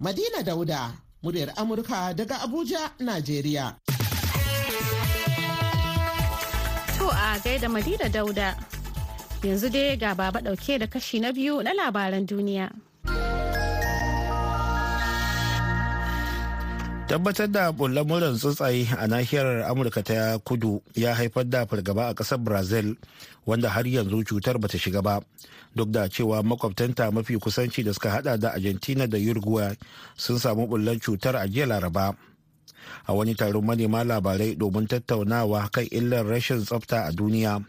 Madina 0.00 0.42
dauda 0.42 0.90
muryar 1.22 1.52
amurka 1.56 2.14
daga 2.14 2.36
abuja 2.42 2.90
najeriya. 2.98 3.76
A 7.32 7.38
gaida 7.40 7.68
Madina 7.68 8.08
Dauda. 8.12 8.52
Yanzu 9.42 9.68
dai 9.72 9.96
ga 9.96 10.14
baba 10.14 10.40
ɗauke 10.40 10.78
da 10.78 10.86
kashi 10.86 11.18
na 11.20 11.32
biyu 11.32 11.62
na 11.64 11.72
labaran 11.72 12.26
duniya. 12.28 12.68
tabbatar 17.08 17.48
da 17.52 17.72
bullar 17.72 18.04
muran 18.08 18.36
tsuntsaye 18.36 18.88
a 18.96 19.04
nahiyar 19.08 19.68
amurka 19.68 20.00
ta 20.02 20.38
kudu 20.40 20.80
ya 20.96 21.12
haifar 21.14 21.44
da 21.44 21.66
fargaba 21.66 22.08
a 22.08 22.14
ƙasar 22.14 22.38
brazil 22.40 22.96
wanda 23.46 23.68
har 23.68 23.84
yanzu 23.84 24.24
cutar 24.24 24.56
bata 24.60 24.78
shiga 24.78 25.02
ba 25.02 25.20
duk 25.76 25.90
da 25.92 26.08
cewa 26.08 26.40
makwabtanta 26.42 27.10
mafi 27.12 27.36
kusanci 27.36 27.84
da 27.84 27.92
suka 27.92 28.10
hada 28.10 28.36
da 28.38 28.52
argentina 28.56 29.06
da 29.06 29.18
uruguay 29.18 29.76
sun 30.16 30.38
samu 30.38 30.64
bullar 30.66 30.96
cutar 31.04 31.36
a 31.36 31.44
jiya 31.48 31.66
laraba 31.68 32.16
a 33.06 33.12
wani 33.14 33.34
taron 33.34 33.64
manema 33.64 34.04
labarai 34.04 34.54
domin 34.56 34.86
tattaunawa 34.86 35.68
kan 35.72 35.86
illar 35.90 36.26
rashin 36.26 36.64
tsafta 36.64 37.04
a 37.08 37.12
duniya. 37.12 37.64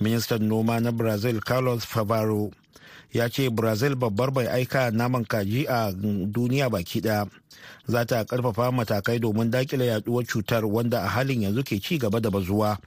Ministan 0.00 0.48
noma 0.48 0.80
na 0.80 0.90
brazil 0.92 1.40
carlos 1.40 1.84
favaro 1.86 2.50
ya 3.12 3.28
ce 3.28 3.48
brazil 3.50 3.94
babbar 3.96 4.30
bai 4.30 4.46
aika 4.46 4.90
naman 4.90 5.24
kaji 5.24 5.66
a 5.66 5.92
duniya 6.28 6.70
baki 6.70 7.00
ɗaya 7.00 7.26
za 7.88 8.04
ta 8.04 8.24
ƙarfafa 8.24 8.70
matakai 8.72 9.18
domin 9.18 9.50
daƙile 9.50 9.86
yaduwar 9.86 10.24
cutar 10.26 10.64
wanda 10.64 11.02
a 11.02 11.08
halin 11.08 11.42
yanzu 11.42 11.62
ke 11.64 11.80
ci 11.80 11.98
gaba 11.98 12.20
da 12.20 12.30
bazuwa. 12.30 12.78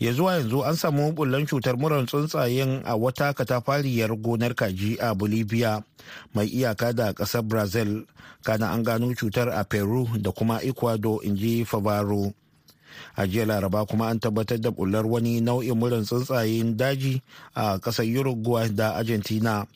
Ya 0.00 0.12
zuwa 0.12 0.34
yanzu 0.40 0.64
an 0.64 0.76
samu 0.80 1.12
bullan 1.12 1.44
cutar 1.46 1.76
murar 1.76 2.06
tsuntsayen 2.08 2.80
a 2.88 2.96
wata 2.96 3.36
katafariyar 3.36 4.08
gonar 4.16 4.56
kaji 4.56 4.96
a 4.96 5.12
bolivia 5.14 5.84
mai 6.34 6.48
iyaka 6.48 6.92
da 6.96 7.12
ƙasar 7.12 7.42
brazil. 7.44 8.06
Kana 8.42 8.72
an 8.72 8.82
gano 8.82 9.12
cutar 9.12 9.52
a 9.52 9.60
peru 9.64 10.08
da 10.16 10.32
kuma 10.32 10.64
ecuador 10.64 11.20
in 11.22 11.36
ji 11.36 11.64
favaro. 11.68 12.32
A 13.16 13.26
jiya 13.28 13.44
laraba 13.44 13.84
kuma 13.84 14.08
an 14.08 14.16
tabbatar 14.18 14.56
da 14.60 14.70
bullar 14.72 15.04
wani 15.04 15.40
nau'in 15.44 15.76
murin 15.76 16.04
tsuntsayen 16.08 16.76
daji 16.80 17.20
a 17.54 17.76
ƙasar 17.78 18.08
uruguay 18.08 18.72
da 18.72 18.96
argentina. 18.96 19.66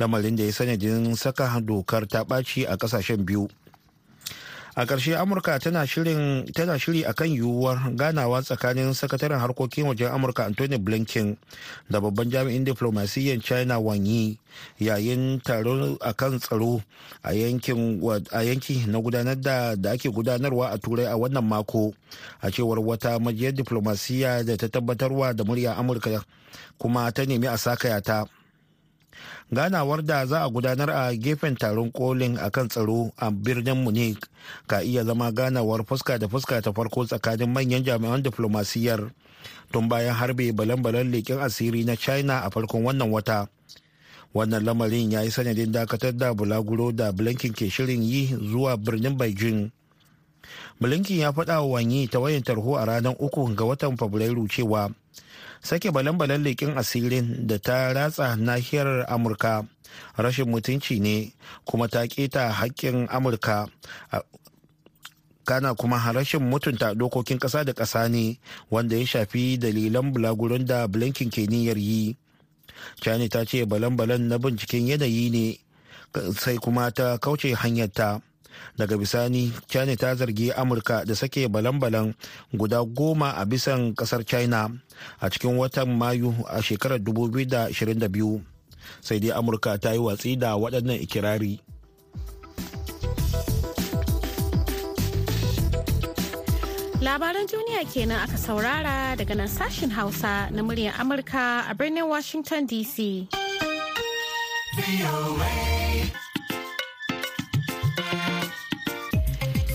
Lamarin 0.00 0.36
da 0.36 0.44
ya 0.48 0.52
sanadin 0.52 1.12
saka 1.16 1.60
dokar 1.60 2.08
ta 2.08 2.24
ɓaci 2.24 2.64
a 2.64 2.76
ƙasashen 2.80 3.20
biyu. 3.26 3.48
A 4.76 4.84
ƙarshe 4.86 5.14
amurka 5.16 5.58
tana 5.58 5.86
shiri 5.86 7.04
a 7.06 7.12
kan 7.14 7.28
yiwuwar 7.30 7.94
ganawa 7.96 8.42
tsakanin 8.42 8.94
sakataren 8.94 9.38
harkokin 9.38 9.86
wajen 9.86 10.10
amurka 10.10 10.44
anthony 10.46 10.78
blinken 10.78 11.36
da 11.90 12.00
babban 12.00 12.30
jami'in 12.30 12.64
diflomasiyyar 12.64 13.38
china 13.42 13.78
wang 13.78 14.04
yi 14.06 14.38
yayin 14.80 15.40
taron 15.42 15.96
a 16.00 16.12
kan 16.14 16.38
tsaro 16.38 16.82
a 17.22 17.32
yanki 17.32 18.86
na 18.86 18.98
gudanar 19.00 19.36
da 19.40 19.74
da 19.76 19.92
ake 19.92 20.08
gudanarwa 20.10 20.70
a 20.72 20.78
turai 20.78 21.06
a 21.06 21.16
wannan 21.16 21.44
mako. 21.44 21.94
A 22.42 22.50
cewar 22.50 22.78
wata 22.80 23.18
majiyar 23.18 23.52
diflomasiyya 23.52 24.44
da 24.44 24.56
ta 24.56 24.68
tabbatarwa 24.68 25.34
da 25.36 25.44
murya 25.44 25.76
amurka 25.76 26.24
kuma 26.78 27.12
ta 27.12 27.24
nemi 27.24 27.46
a 27.46 27.56
sakaya 27.58 28.00
ta 28.02 28.24
ganawar 29.52 30.02
da 30.04 30.26
za 30.26 30.42
a 30.44 30.48
gudanar 30.50 30.90
a 30.90 31.14
gefen 31.16 31.56
taron 31.56 31.90
kolin 31.92 32.38
a 32.38 32.50
kan 32.50 32.68
tsaro 32.68 33.12
a 33.16 33.30
birnin 33.30 33.82
munich 33.84 34.18
ka 34.66 34.82
iya 34.82 35.04
zama 35.04 35.32
ganawar 35.32 35.84
fuska 35.84 36.18
da 36.18 36.28
fuska 36.28 36.62
ta 36.62 36.72
farko 36.72 37.06
tsakanin 37.06 37.52
manyan 37.52 37.84
jami'an 37.84 38.22
diflomasiyyar 38.22 39.10
tun 39.72 39.88
bayan 39.88 40.14
harbe 40.14 40.52
balan-balan 40.54 41.10
leƙen 41.10 41.42
asiri 41.42 41.84
na 41.84 41.96
china 41.98 42.46
a 42.46 42.50
farkon 42.50 42.84
wannan 42.86 43.10
wata. 43.10 43.48
Wannan 44.34 44.66
lamarin 44.66 45.10
ya 45.14 45.22
yi 45.22 45.30
sanadin 45.30 45.70
dakatar 45.70 46.10
da 46.14 46.34
bulaguro 46.34 46.90
da 46.90 47.12
blinken 47.14 47.54
ke 47.54 47.70
shirin 47.70 48.02
yi 48.02 48.34
zuwa 48.34 48.74
birnin 48.76 49.14
beijing. 49.18 49.70
Blinken 50.82 51.18
ya 51.22 51.30
faɗa 51.32 51.62
wa 51.62 51.78
wanyi 51.78 52.10
ta 52.10 52.18
wayan 52.18 52.42
tarho 52.42 52.74
a 52.78 52.84
ranar 52.84 53.14
uku 53.18 53.54
ga 53.54 53.64
watan 53.64 53.94
fabrairu 53.96 54.46
cewa 54.50 54.90
sake 55.64 55.88
balan-balan 55.90 56.44
leƙin 56.44 56.76
asirin 56.76 57.46
da 57.48 57.56
ta 57.58 57.92
ratsa 57.96 58.36
nahiyar 58.36 59.08
amurka. 59.08 59.64
Rashin 60.16 60.44
mutunci 60.52 61.00
ne 61.00 61.32
kuma 61.64 61.88
ta 61.88 62.04
keta 62.06 62.52
haƙƙin 62.52 63.08
amurka. 63.08 63.66
Kana 65.44 65.74
kuma 65.74 65.96
rashin 66.12 66.40
mutunta 66.44 66.92
dokokin 66.94 67.38
ƙasa 67.40 67.64
da 67.64 67.72
ƙasa 67.72 68.08
ne 68.10 68.38
wanda 68.70 68.96
ya 68.96 69.04
shafi 69.06 69.56
dalilan 69.58 70.12
bulaguron 70.12 70.66
da 70.66 70.86
blinken 70.86 71.30
ke 71.32 71.48
niyyar 71.48 71.76
yi. 71.80 72.16
China 73.00 73.28
ta 73.28 73.44
ce 73.44 73.64
balan-balan 73.64 74.28
na 74.28 74.36
binciken 74.38 74.84
yanayi 74.86 75.30
ne 75.32 75.58
sai 76.36 76.56
kuma 76.60 76.90
ta 76.92 77.16
kauce 77.18 77.54
hanyarta. 77.56 78.20
Daga 78.76 78.96
bisani 78.98 79.52
china 79.68 79.96
ta 79.96 80.14
zargi 80.14 80.52
amurka 80.52 81.04
da 81.04 81.14
sake 81.14 81.48
balan-balan 81.48 82.14
guda 82.52 82.84
goma 82.84 83.34
a 83.36 83.44
bisan 83.46 83.94
ƙasar 83.94 84.24
china 84.26 84.70
a 85.20 85.30
cikin 85.30 85.56
watan 85.56 85.94
mayu 85.98 86.34
a 86.48 86.62
shekarar 86.62 86.98
2022 86.98 88.40
sai 89.00 89.18
dai 89.20 89.32
amurka 89.32 89.78
ta 89.82 89.92
yi 89.92 89.98
watsi 89.98 90.36
da 90.36 90.56
waɗannan 90.56 91.00
ikirari. 91.04 91.60
Labaran 97.04 97.44
duniya 97.44 97.84
kenan 97.92 98.24
aka 98.24 98.40
saurara 98.40 99.12
daga 99.12 99.34
nan 99.36 99.44
sashen 99.48 99.92
hausa 99.92 100.48
na 100.48 100.62
muryar 100.64 100.96
amurka 100.96 101.68
a 101.68 101.74
birnin 101.76 102.08
washington 102.08 102.64
dc 102.66 103.28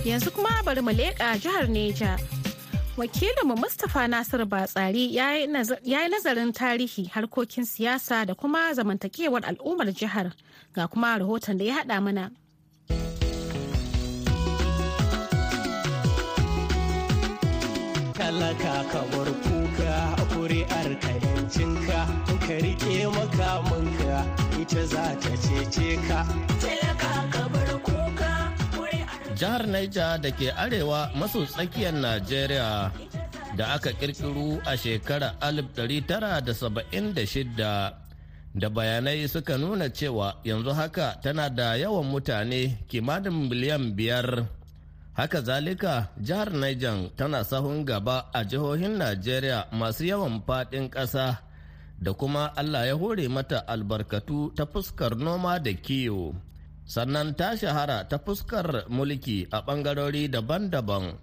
yanzu 0.06 0.32
kuma 0.32 0.50
bari 0.65 0.82
mu 0.82 0.91
leƙa 0.91 1.38
jihar 1.39 1.68
neja. 1.68 2.18
Wakilinmu 2.98 3.56
mustapha 3.56 4.08
nasiru 4.08 4.46
batsari 4.46 5.15
ya 5.15 5.34
yi 5.36 5.48
nazarin 6.10 6.51
tarihi 6.53 7.10
harkokin 7.10 7.65
siyasa 7.65 8.25
da 8.25 8.34
kuma 8.36 8.74
zamantakewar 8.74 9.44
al'ummar 9.46 9.88
jihar. 9.94 10.32
Ga 10.74 10.88
kuma 10.88 11.18
rahoton 11.20 11.58
da 11.58 11.65
ya 11.65 11.74
haɗa 11.75 12.01
mana. 12.01 12.32
Talaka 18.13 18.75
ka 18.91 19.01
bar 19.12 19.29
kuka 19.44 19.96
kuri'ar 20.36 20.91
ka 21.01 21.12
yancinka 21.24 22.00
ka 22.46 22.56
riƙe 22.63 23.08
makamanka 23.15 24.25
ita 24.62 24.86
za 24.86 25.15
ta 25.22 25.32
cece 25.44 25.96
ka. 26.08 26.20
Jihar 29.39 29.63
Naija 29.72 30.19
da 30.19 30.31
ke 30.36 30.51
arewa 30.51 31.08
maso 31.15 31.46
tsakiyar 31.48 31.96
Najeriya 31.96 32.91
da 33.55 33.79
aka 33.79 33.96
kirkiru 33.96 34.60
a 34.67 34.75
shekarar 34.75 35.39
1976 35.39 37.55
da 38.55 38.67
bayanai 38.69 39.24
suka 39.31 39.55
nuna 39.58 39.88
cewa 39.89 40.36
yanzu 40.43 40.74
haka 40.75 41.15
tana 41.24 41.48
da 41.50 41.75
yawan 41.79 42.03
mutane 42.12 42.84
kimanin 42.91 43.48
miliyan 43.48 43.96
biyar. 43.96 44.43
Haka 45.15 45.39
zalika 45.41 46.08
jihar 46.19 46.51
Niger 46.51 47.08
tana 47.15 47.43
sahun 47.48 47.86
gaba 47.88 48.27
a 48.36 48.43
jihohin 48.43 48.98
Najeriya 49.00 49.72
masu 49.72 50.03
yawan 50.05 50.43
faɗin 50.43 50.89
ƙasa 50.91 51.39
da 52.01 52.12
kuma 52.13 52.51
Allah 52.55 52.88
ya 52.91 52.96
hore 53.00 53.27
mata 53.31 53.63
albarkatu 53.67 54.51
ta 54.55 54.65
fuskar 54.67 55.15
noma 55.15 55.60
da 55.63 55.72
kiwo. 55.72 56.36
Sannan 56.89 57.38
ta 57.38 57.53
shahara 57.53 58.10
ta 58.10 58.17
fuskar 58.17 58.89
mulki 58.89 59.46
a 59.53 59.62
ɓangarori 59.62 60.25
daban-daban. 60.34 61.13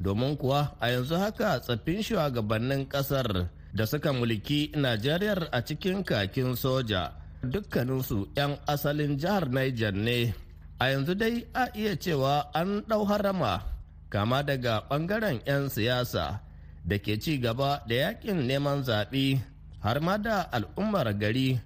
Domin 0.00 0.36
kuwa 0.40 0.76
a 0.80 0.88
yanzu 0.96 1.16
haka 1.20 1.60
tsaffin 1.60 2.00
shugabannin 2.02 2.88
ƙasar 2.88 3.50
da 3.76 3.84
suka 3.86 4.12
mulki 4.12 4.72
Najeriya 4.74 5.52
a 5.52 5.60
cikin 5.60 6.00
kakin 6.04 6.56
soja 6.56 7.12
dukkaninsu 7.44 8.32
'yan 8.36 8.56
asalin 8.66 9.18
jihar 9.20 9.44
Niger 9.52 9.92
ne. 9.92 10.32
A 10.80 10.88
yanzu 10.96 11.12
dai 11.14 11.44
a 11.52 11.68
iya 11.76 11.92
cewa 12.00 12.48
an 12.56 12.80
ɗau 12.88 13.04
harama 13.04 13.60
kama 14.08 14.40
daga 14.42 14.88
ɓangaren 14.88 15.44
'yan 15.46 15.68
siyasa 15.68 16.40
da 16.84 16.96
ke 16.98 17.20
ci 17.20 17.36
gaba 17.38 17.84
da 17.86 17.94
yaƙin 17.94 18.48
neman 18.48 18.80
zaɓe 18.82 19.36
har 19.84 20.00
ma 20.00 20.16
da 20.16 20.48
al'ummar 20.48 21.12
gari 21.20 21.60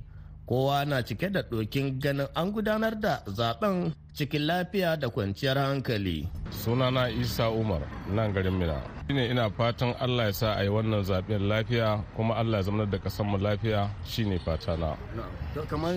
kowa 0.47 0.85
na 0.85 1.03
cike 1.03 1.31
da 1.31 1.43
ɗokin 1.43 1.99
ganin 2.01 2.27
an 2.35 2.53
gudanar 2.53 2.95
da 3.01 3.23
zaɓen 3.27 3.93
cikin 4.15 4.47
lafiya 4.47 4.97
da 4.97 5.09
kwanciyar 5.09 5.57
hankali. 5.59 6.29
sunana 6.51 7.09
isa 7.11 7.51
umar 7.51 7.81
nan 8.15 8.33
garin 8.33 8.55
mina 8.59 8.81
shine 9.09 9.27
ina 9.31 9.51
fatan 9.51 9.95
allah 10.01 10.25
ya 10.27 10.33
sa 10.33 10.55
a 10.57 10.63
yi 10.65 10.69
wannan 10.69 11.05
zaɓen 11.05 11.49
lafiya 11.49 12.01
kuma 12.17 12.35
allah 12.37 12.57
ya 12.59 12.63
zama 12.63 12.87
da 12.87 12.99
kasan 12.99 13.27
mu 13.27 13.39
lafiya. 13.39 13.91
Shine 14.07 14.39
fata 14.39 14.77
na. 14.77 14.97
Kamar 15.69 15.93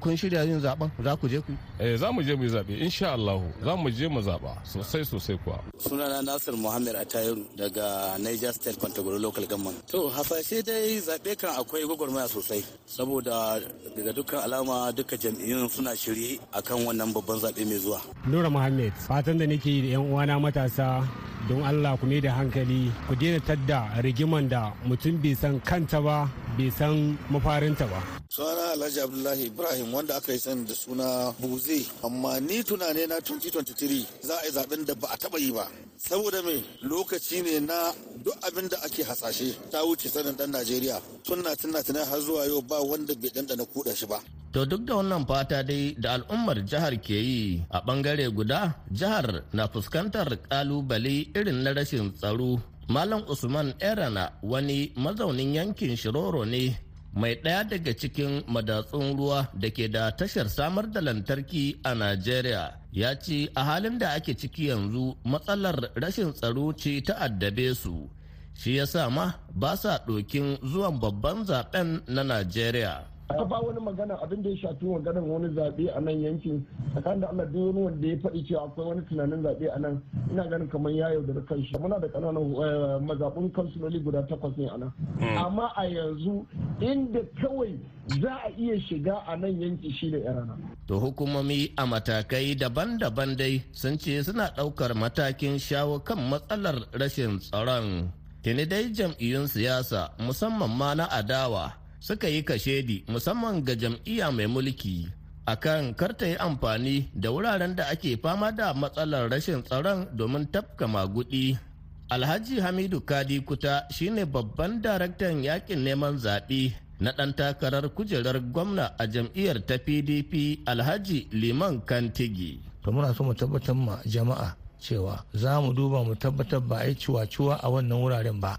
kun 0.00 0.16
shirya 0.16 0.44
yin 0.44 0.60
zaɓen 0.60 0.90
za 1.02 1.16
ku 1.16 1.28
je 1.28 1.40
ku 1.40 1.52
eh 1.80 1.96
za 1.96 2.12
mu 2.12 2.22
je 2.22 2.34
mu 2.36 2.44
yi 2.44 2.50
zaɓe 2.50 2.76
insha 2.78 3.12
allah. 3.12 3.40
Za 3.64 3.76
mu 3.76 3.90
je 3.90 4.08
mu 4.08 4.20
zaba 4.20 4.52
sosai 4.64 5.04
sosai 5.04 5.38
kuwa. 5.38 5.58
Sunana 5.78 6.22
nasir 6.22 6.52
muhammad 6.56 6.94
atayiru 6.96 7.42
daga 7.56 8.18
niger 8.18 8.52
state 8.52 8.76
kwantagoro 8.78 9.18
local 9.20 9.46
government. 9.46 9.86
To 9.88 10.08
hasashe 10.10 10.62
dai 10.62 11.00
zaɓe 11.00 11.36
kan 11.40 11.56
akwai 11.56 11.84
gwagwarmaya 11.88 12.28
sosai. 12.28 12.62
Saboda 12.86 13.60
daga 13.96 14.12
dukkan 14.12 14.44
alama 14.44 14.92
duka 14.92 15.16
jam'iyyun 15.16 15.68
suna 15.70 15.96
shirye 15.96 16.38
akan 16.52 16.84
wannan 16.86 17.12
babban 17.14 17.38
zaɓe 17.40 17.64
mai 17.64 17.78
zuwa. 17.80 18.00
Nura 18.28 18.50
Muhammad 18.50 18.92
fatan 19.08 19.38
da 19.38 19.46
nake 19.46 19.80
da 19.82 19.88
'yan 19.96 20.04
uwana 20.12 20.38
matasa 20.40 21.00
don 21.48 21.62
Allah 21.62 21.94
ku 21.96 22.06
da 22.26 22.32
hankali 22.34 22.90
ku 23.06 23.14
daina 23.14 23.38
tadda 23.38 24.02
rigiman 24.02 24.48
da 24.50 24.74
mutum 24.88 25.14
bai 25.22 25.30
san 25.42 25.60
kanta 25.62 26.02
ba 26.02 26.26
bai 26.58 26.66
san 26.78 27.14
mafarinta 27.30 27.86
ba. 27.86 28.02
Sunana 28.28 28.74
alhaji 28.74 29.00
abdullahi 29.06 29.42
ibrahim 29.46 29.94
wanda 29.94 30.16
aka 30.18 30.32
yi 30.32 30.38
sani 30.38 30.66
da 30.66 30.74
suna 30.74 31.30
buze 31.38 31.86
amma 32.02 32.40
ni 32.40 32.64
tunane 32.66 33.06
na 33.06 33.16
2023 33.22 34.26
za 34.26 34.34
a 34.42 34.44
yi 34.46 34.50
zaɓen 34.50 34.82
da 34.84 34.94
ba 34.94 35.06
a 35.14 35.16
taba 35.16 35.38
yi 35.38 35.52
ba. 35.52 35.68
Saboda 35.96 36.42
me? 36.42 36.64
Lokaci 36.82 37.42
ne 37.46 37.60
na 37.60 37.92
duk 38.24 38.34
abin 38.42 38.68
da 38.68 38.76
ake 38.82 39.02
hasashe 39.06 39.54
ta 39.70 39.84
wuce 39.86 40.08
sanin 40.10 40.34
dan 40.36 40.50
najeriya. 40.50 40.98
Tunna 41.22 41.54
tunna 41.56 41.78
tunai 41.82 42.04
har 42.10 42.20
zuwa 42.20 42.42
yau 42.50 42.60
ba 42.60 42.82
wanda 42.82 43.14
bai 43.14 43.30
dandana 43.30 43.64
kuɗa 43.64 43.94
shi 43.94 44.06
ba. 44.06 44.18
To 44.56 44.64
duk 44.64 44.88
da 44.88 44.96
wannan 44.96 45.28
fata 45.28 45.60
dai 45.62 45.92
da 46.00 46.16
al'ummar 46.16 46.64
jihar 46.64 46.96
ke 47.04 47.12
yi 47.28 47.60
a 47.68 47.78
ɓangare 47.86 48.24
guda 48.32 48.72
jihar 48.90 49.44
na 49.52 49.68
fuskantar 49.68 50.28
ƙalubale 50.48 51.28
irin 51.36 51.60
na 51.62 51.72
rashin 51.76 52.08
tsaro. 52.16 52.56
Malam 52.88 53.20
Usman 53.28 53.74
Erana 53.80 54.32
wani 54.42 54.92
mazaunin 54.96 55.52
yankin 55.54 55.92
Shiroro 55.96 56.44
ne 56.48 56.72
mai 57.12 57.34
ɗaya 57.36 57.68
daga 57.68 57.92
cikin 57.92 58.44
madatsun 58.48 59.12
ruwa 59.18 59.44
da 59.52 59.68
ke 59.68 59.90
da 59.92 60.10
tashar 60.16 60.48
samar 60.48 60.86
da 60.90 61.00
lantarki 61.02 61.76
a 61.84 61.92
Najeriya 61.94 62.80
ya 62.92 63.12
ce 63.14 63.50
a 63.54 63.62
halin 63.62 63.98
da 63.98 64.14
ake 64.16 64.32
ciki 64.40 64.68
yanzu 64.72 65.16
matsalar 65.24 65.92
rashin 66.00 66.32
tsaro 66.32 66.72
ce 66.72 67.02
ta 67.04 67.14
addabe 67.20 67.74
su. 67.76 68.08
Shi 68.54 68.76
ya 68.76 68.86
sa 68.86 69.10
ma 69.10 69.34
ba 69.52 69.76
sa 69.76 69.98
ɗokin 70.06 70.56
zuwan 70.64 70.96
babban 70.98 71.44
zaɓen 71.44 72.00
na 72.08 72.22
Najeriya. 72.24 73.15
A 73.28 73.44
ba 73.44 73.58
wani 73.60 73.80
magana 73.80 74.14
abin 74.22 74.42
da 74.42 74.50
ya 74.50 74.56
shafi 74.56 74.84
maganar 74.86 75.22
wani 75.24 75.48
zaɓe 75.54 75.90
a 75.96 76.00
nan 76.00 76.20
yankin 76.22 76.66
tsakanin 76.92 77.20
da 77.20 77.28
Allah 77.28 77.46
duk 77.52 77.74
wanda 77.76 78.06
ya 78.08 78.16
faɗi 78.22 78.46
cewa 78.46 78.62
akwai 78.64 78.86
wani 78.86 79.02
tunanin 79.08 79.42
zaɓe 79.42 79.66
a 79.74 79.78
nan 79.78 80.02
ina 80.30 80.46
ganin 80.48 80.68
kamar 80.68 80.92
ya 80.92 81.08
yaudara 81.10 81.40
kanshi 81.42 81.74
muna 81.78 81.98
da 82.00 82.06
ƙananan 82.08 83.02
mazaɓun 83.06 83.50
kansuloli 83.52 83.98
guda 84.00 84.22
takwas 84.28 84.56
ne 84.56 84.68
a 84.68 84.78
nan 84.78 84.92
amma 85.36 85.72
a 85.76 85.84
yanzu 85.86 86.46
inda 86.80 87.20
kawai 87.42 87.74
za 88.22 88.30
a 88.46 88.50
iya 88.56 88.78
shiga 88.80 89.18
a 89.26 89.36
nan 89.36 89.60
yanki 89.60 89.90
shi 89.92 90.10
da 90.10 90.18
yarana. 90.18 90.54
To 90.86 91.00
hukumomi 91.00 91.72
a 91.76 91.82
matakai 91.86 92.54
daban-daban 92.54 93.36
dai 93.36 93.64
sun 93.72 93.98
ce 93.98 94.22
suna 94.22 94.54
ɗaukar 94.56 94.94
matakin 94.94 95.58
shawo 95.58 95.98
kan 96.04 96.18
matsalar 96.30 96.86
rashin 96.94 97.40
tsaron. 97.42 98.06
Tuni 98.42 98.64
dai 98.66 98.92
jam'iyyun 98.94 99.48
siyasa 99.50 100.14
musamman 100.22 100.70
ma 100.70 100.94
na 100.94 101.06
adawa 101.10 101.85
suka 102.06 102.30
yi 102.30 102.46
kashedi 102.46 103.02
musamman 103.10 103.66
ga 103.66 103.74
jam'iyya 103.74 104.30
mai 104.30 104.46
mulki 104.46 105.10
akan 105.46 105.90
karta 105.98 106.26
yi 106.30 106.36
amfani 106.38 107.10
da 107.10 107.34
wuraren 107.34 107.74
da 107.74 107.90
ake 107.90 108.14
fama 108.22 108.54
da 108.54 108.70
matsalar 108.74 109.26
rashin 109.26 109.62
tsaron 109.66 110.06
domin 110.14 110.46
tafka 110.46 110.86
magudi. 110.86 111.58
Alhaji 112.06 112.62
Hamidu 112.62 113.02
Kadi 113.02 113.42
Kuta 113.42 113.90
shine 113.90 114.22
babban 114.26 114.78
daraktan 114.78 115.42
yaƙin 115.42 115.82
neman 115.82 116.14
zaɓe 116.22 116.70
na 117.02 117.10
ɗan 117.10 117.34
takarar 117.34 117.90
kujerar 117.90 118.38
gwamna 118.54 118.94
a 118.98 119.06
jam'iyyar 119.10 119.58
ta 119.66 119.74
PDP 119.74 120.62
Alhaji 120.66 121.26
Liman 121.34 121.82
Kantigi. 121.82 122.62
To 122.86 122.92
muna 122.94 123.10
so 123.14 123.24
mu 123.26 123.34
tabbatar 123.34 123.74
ma 123.74 123.98
jama'a 124.06 124.54
cewa 124.78 125.26
za 125.34 125.58
mu 125.60 125.74
duba 125.74 126.06
mu 126.06 126.14
tabbatar 126.14 126.62
ba 126.62 126.76
a 126.82 126.86
yi 126.86 126.94
ciwa-ciwa 126.94 127.58
a 127.58 127.66
wannan 127.66 127.98
wuraren 127.98 128.38
ba. 128.40 128.54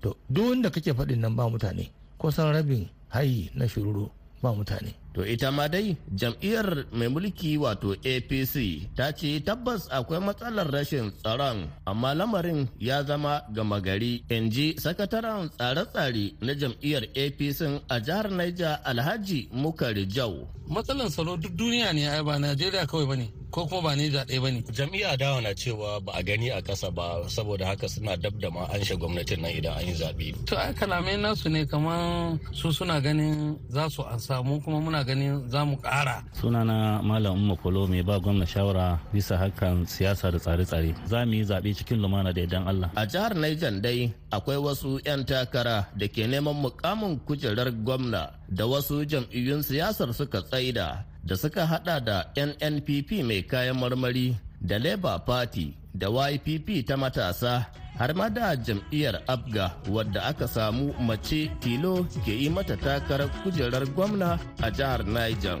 To 0.00 0.16
duk 0.32 0.48
wanda 0.48 0.70
kake 0.72 0.96
faɗin 0.96 1.20
nan 1.20 1.36
ba 1.36 1.44
mutane. 1.52 1.92
Kusan 2.18 2.52
rabin 2.52 2.88
hayi 3.08 3.50
na 3.54 3.68
shiruru 3.68 4.10
ba 4.42 4.52
mutane. 4.52 4.94
To 5.16 5.24
ita 5.24 5.48
ma 5.50 5.64
dai 5.68 5.96
jam'iyyar 6.12 6.92
mai 6.92 7.08
mulki 7.08 7.56
wato 7.56 7.96
APC 8.04 8.54
ta 8.96 9.08
ce 9.16 9.40
tabbas 9.40 9.88
akwai 9.88 10.20
matsalar 10.20 10.68
rashin 10.68 11.08
tsaron 11.24 11.72
amma 11.88 12.12
lamarin 12.14 12.68
ya 12.78 13.00
zama 13.02 13.40
gama 13.56 13.80
gari 13.80 14.20
in 14.28 14.50
ji 14.52 14.76
sakataren 14.76 15.48
tsare-tsare 15.56 16.36
na 16.44 16.52
jam'iyyar 16.52 17.04
APC 17.16 17.60
a 17.88 17.96
jihar 18.00 18.28
Niger 18.30 18.76
Alhaji 18.84 19.48
Mukari 19.56 20.04
Jau. 20.06 20.44
Matsalar 20.68 21.08
tsaro 21.08 21.36
duk 21.40 21.56
duniya 21.56 21.92
ne 21.96 22.04
ba 22.22 22.36
Najeriya 22.38 22.84
kawai 22.86 23.06
ba 23.08 23.16
ne 23.16 23.32
ko 23.56 23.64
kuma 23.64 23.88
ba 23.88 23.96
Niger 23.96 24.28
ɗaya 24.28 24.40
ba 24.44 24.50
ne. 24.52 24.60
Jam'iyya 24.68 25.16
dawa 25.16 25.40
na 25.40 25.56
cewa 25.56 25.96
ba 26.04 26.12
a 26.12 26.20
gani 26.22 26.50
a 26.52 26.60
ƙasa 26.60 26.92
ba 26.92 27.24
saboda 27.24 27.64
haka 27.64 27.88
suna 27.88 28.12
dab 28.16 28.36
da 28.38 28.50
ma 28.52 28.68
an 28.68 28.84
gwamnatin 28.84 29.40
nan 29.40 29.48
idan 29.56 29.72
an 29.80 29.86
yi 29.88 29.94
zaɓe. 29.96 30.44
To 30.44 30.56
ai 30.60 30.74
kalamai 30.76 31.16
nasu 31.16 31.48
ne 31.48 31.64
kamar 31.64 32.36
su 32.52 32.68
suna 32.70 33.00
ganin 33.00 33.56
za 33.72 33.88
su 33.88 34.02
an 34.04 34.18
samu 34.20 34.60
kuma 34.60 34.76
muna 34.84 35.00
ganin 35.08 35.48
za 35.48 35.64
mu 35.64 35.76
ƙara. 35.80 36.20
Sunana 36.36 37.00
Malam 37.02 37.32
Umma 37.40 37.56
Kolo 37.56 37.88
mai 37.88 38.02
ba 38.02 38.20
gwamna 38.20 38.44
shawara 38.44 39.00
bisa 39.14 39.40
hakan 39.40 39.88
siyasa 39.88 40.30
da 40.30 40.36
tsare-tsare. 40.38 40.92
Za 41.08 41.24
mu 41.24 41.32
yi 41.40 41.44
zaɓe 41.48 41.72
cikin 41.80 41.96
lumana 41.96 42.34
da 42.36 42.42
idan 42.42 42.68
Allah. 42.68 42.90
A 42.94 43.06
jihar 43.06 43.32
Niger 43.34 43.72
dai 43.80 44.12
akwai 44.30 44.60
wasu 44.60 45.00
'yan 45.00 45.24
takara 45.24 45.88
da 45.96 46.06
ke 46.08 46.28
neman 46.28 46.60
mukamin 46.60 47.16
kujerar 47.24 47.72
gwamna 47.72 48.36
da 48.52 48.66
wasu 48.68 49.00
jam'iyyun 49.08 49.64
siyasar 49.64 50.12
suka 50.12 50.42
tsaida 50.44 51.15
da 51.26 51.34
suka 51.36 51.66
hada 51.66 51.96
da 52.00 52.16
NNPP 52.48 53.10
mai 53.28 53.42
kayan 53.50 53.76
marmari 53.80 54.36
da 54.62 54.78
Labour 54.78 55.18
Party 55.26 55.74
da 55.94 56.06
YPP 56.08 56.68
ta 56.88 56.94
matasa 57.02 57.66
har 57.98 58.12
ma 58.18 58.28
da 58.36 58.54
jam'iyyar 58.66 59.16
abga 59.34 59.66
wadda 59.94 60.20
aka 60.30 60.46
samu 60.54 60.92
mace 61.08 61.40
tilo 61.62 61.94
ke 62.24 62.32
yi 62.42 62.48
mata 62.56 62.76
takarar 62.76 63.28
kujerar 63.42 63.84
gwamna 63.96 64.30
a 64.62 64.68
jihar 64.76 65.00
niger 65.14 65.58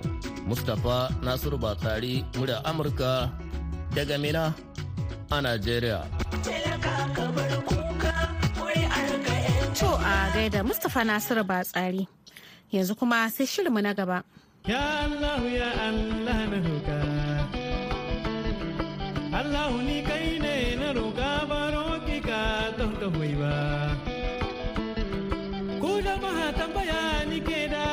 mustapha 0.48 0.98
nasiru 1.26 1.58
batsari 1.64 2.14
murya 2.36 2.58
amurka 2.70 3.12
daga 3.96 4.16
mina 4.24 4.44
a 5.34 5.36
nigeria 5.42 5.98
To 9.76 9.88
a 9.92 10.16
gaida 10.34 10.60
Mustapha 10.64 11.02
Nasiru 11.04 11.44
Batsari 11.44 12.08
yanzu 12.72 12.94
kuma 12.98 13.28
sai 13.28 13.44
shirinmu 13.46 13.80
na 13.82 13.92
gaba. 13.92 14.18
Ya 14.66 14.82
Allah 15.06 15.38
ya 15.46 15.70
Allah 15.78 16.38
na 16.50 16.58
roƙa. 16.58 16.98
Allah 19.30 19.70
ni 19.86 20.02
kai 20.02 20.38
ne 20.42 20.74
na 20.74 20.90
roƙa 20.90 21.46
baro 21.46 22.02
ki 22.02 22.18
don 22.74 22.92
ka 22.98 23.06
hoyi 23.14 23.34
ba. 23.38 23.54
Ku 25.78 26.02
jama'a 26.02 26.50
tambaya 26.58 27.22
ni 27.30 27.38
ke 27.46 27.70
da. 27.70 27.86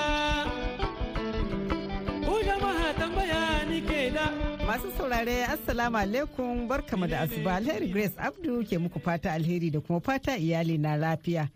Ku 2.25 2.41
jama'a 2.41 2.89
tambaya 2.97 3.69
ni 3.69 3.77
ke 3.85 4.09
da. 4.09 4.33
Masu 4.65 4.89
saurare 4.97 5.45
Assalamu 5.53 5.97
alaikum 6.01 6.65
barkamu 6.67 7.05
da 7.07 7.21
asuba 7.29 7.53
alheri 7.61 7.93
Grace 7.93 8.17
Abdu 8.17 8.65
ke 8.65 8.81
muku 8.81 8.97
fata 8.99 9.29
alheri 9.29 9.69
da 9.69 9.77
kuma 9.79 10.01
fata 10.01 10.37
iyali 10.41 10.79
na 10.81 10.97
lafiya. 10.97 11.53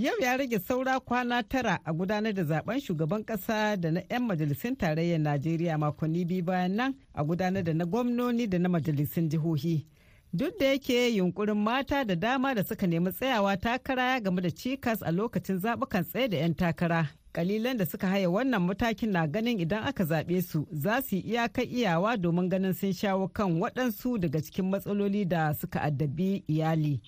Yau 0.00 0.14
ya 0.20 0.36
rage 0.36 0.58
saura 0.58 1.00
kwana 1.00 1.42
tara 1.42 1.78
a 1.84 1.92
gudanar 1.92 2.32
da 2.32 2.42
zaɓen 2.44 2.80
shugaban 2.80 3.24
kasa 3.24 3.76
da 3.76 3.90
na 3.90 4.00
'yan 4.10 4.22
majalisun 4.22 4.76
tarayyar 4.76 5.20
Najeriya 5.20 5.78
makonni 5.78 6.24
biyu 6.24 6.44
bayan 6.44 6.76
nan 6.76 6.94
a 7.14 7.24
gudanar 7.24 7.62
da 7.64 7.72
na 7.74 7.84
gwamnoni 7.84 8.46
da 8.46 8.58
na 8.58 8.68
majalisun 8.68 9.28
jihohi. 9.28 9.86
Duk 10.32 10.58
da 10.58 10.66
yake 10.66 11.08
yunkurin 11.16 11.56
mata 11.58 12.04
da 12.04 12.14
dama 12.14 12.54
da 12.54 12.64
suka 12.64 12.86
nemi 12.86 13.10
tsayawa 13.12 13.56
takara 13.56 14.20
game 14.20 14.40
da 14.40 14.50
cikas 14.50 15.02
a 15.02 15.10
lokacin 15.12 15.58
zaɓukan 15.60 16.04
tsaye 16.04 16.28
da 16.28 16.36
'yan 16.36 16.54
takara. 16.54 17.06
Kalilan 17.32 17.76
da 17.76 17.84
suka 17.86 18.06
haya 18.08 18.30
wannan 18.30 18.62
matakin 18.62 19.10
na 19.12 19.26
ganin 19.26 19.60
idan 19.60 19.84
aka 19.84 20.04
zaɓe 20.04 20.42
su 20.42 20.66
za 20.72 21.02
su 21.02 21.16
yi 21.16 21.22
iyakar 21.22 21.64
iyawa 21.68 22.16
domin 22.16 22.48
ganin 22.48 22.72
sun 22.72 22.92
shawo 22.92 23.28
kan 23.28 23.60
waɗansu 23.60 24.18
daga 24.18 24.40
cikin 24.40 24.64
matsaloli 24.70 25.24
da 25.28 25.52
suka 25.54 25.80
addabi 25.82 26.42
iyali. 26.48 27.00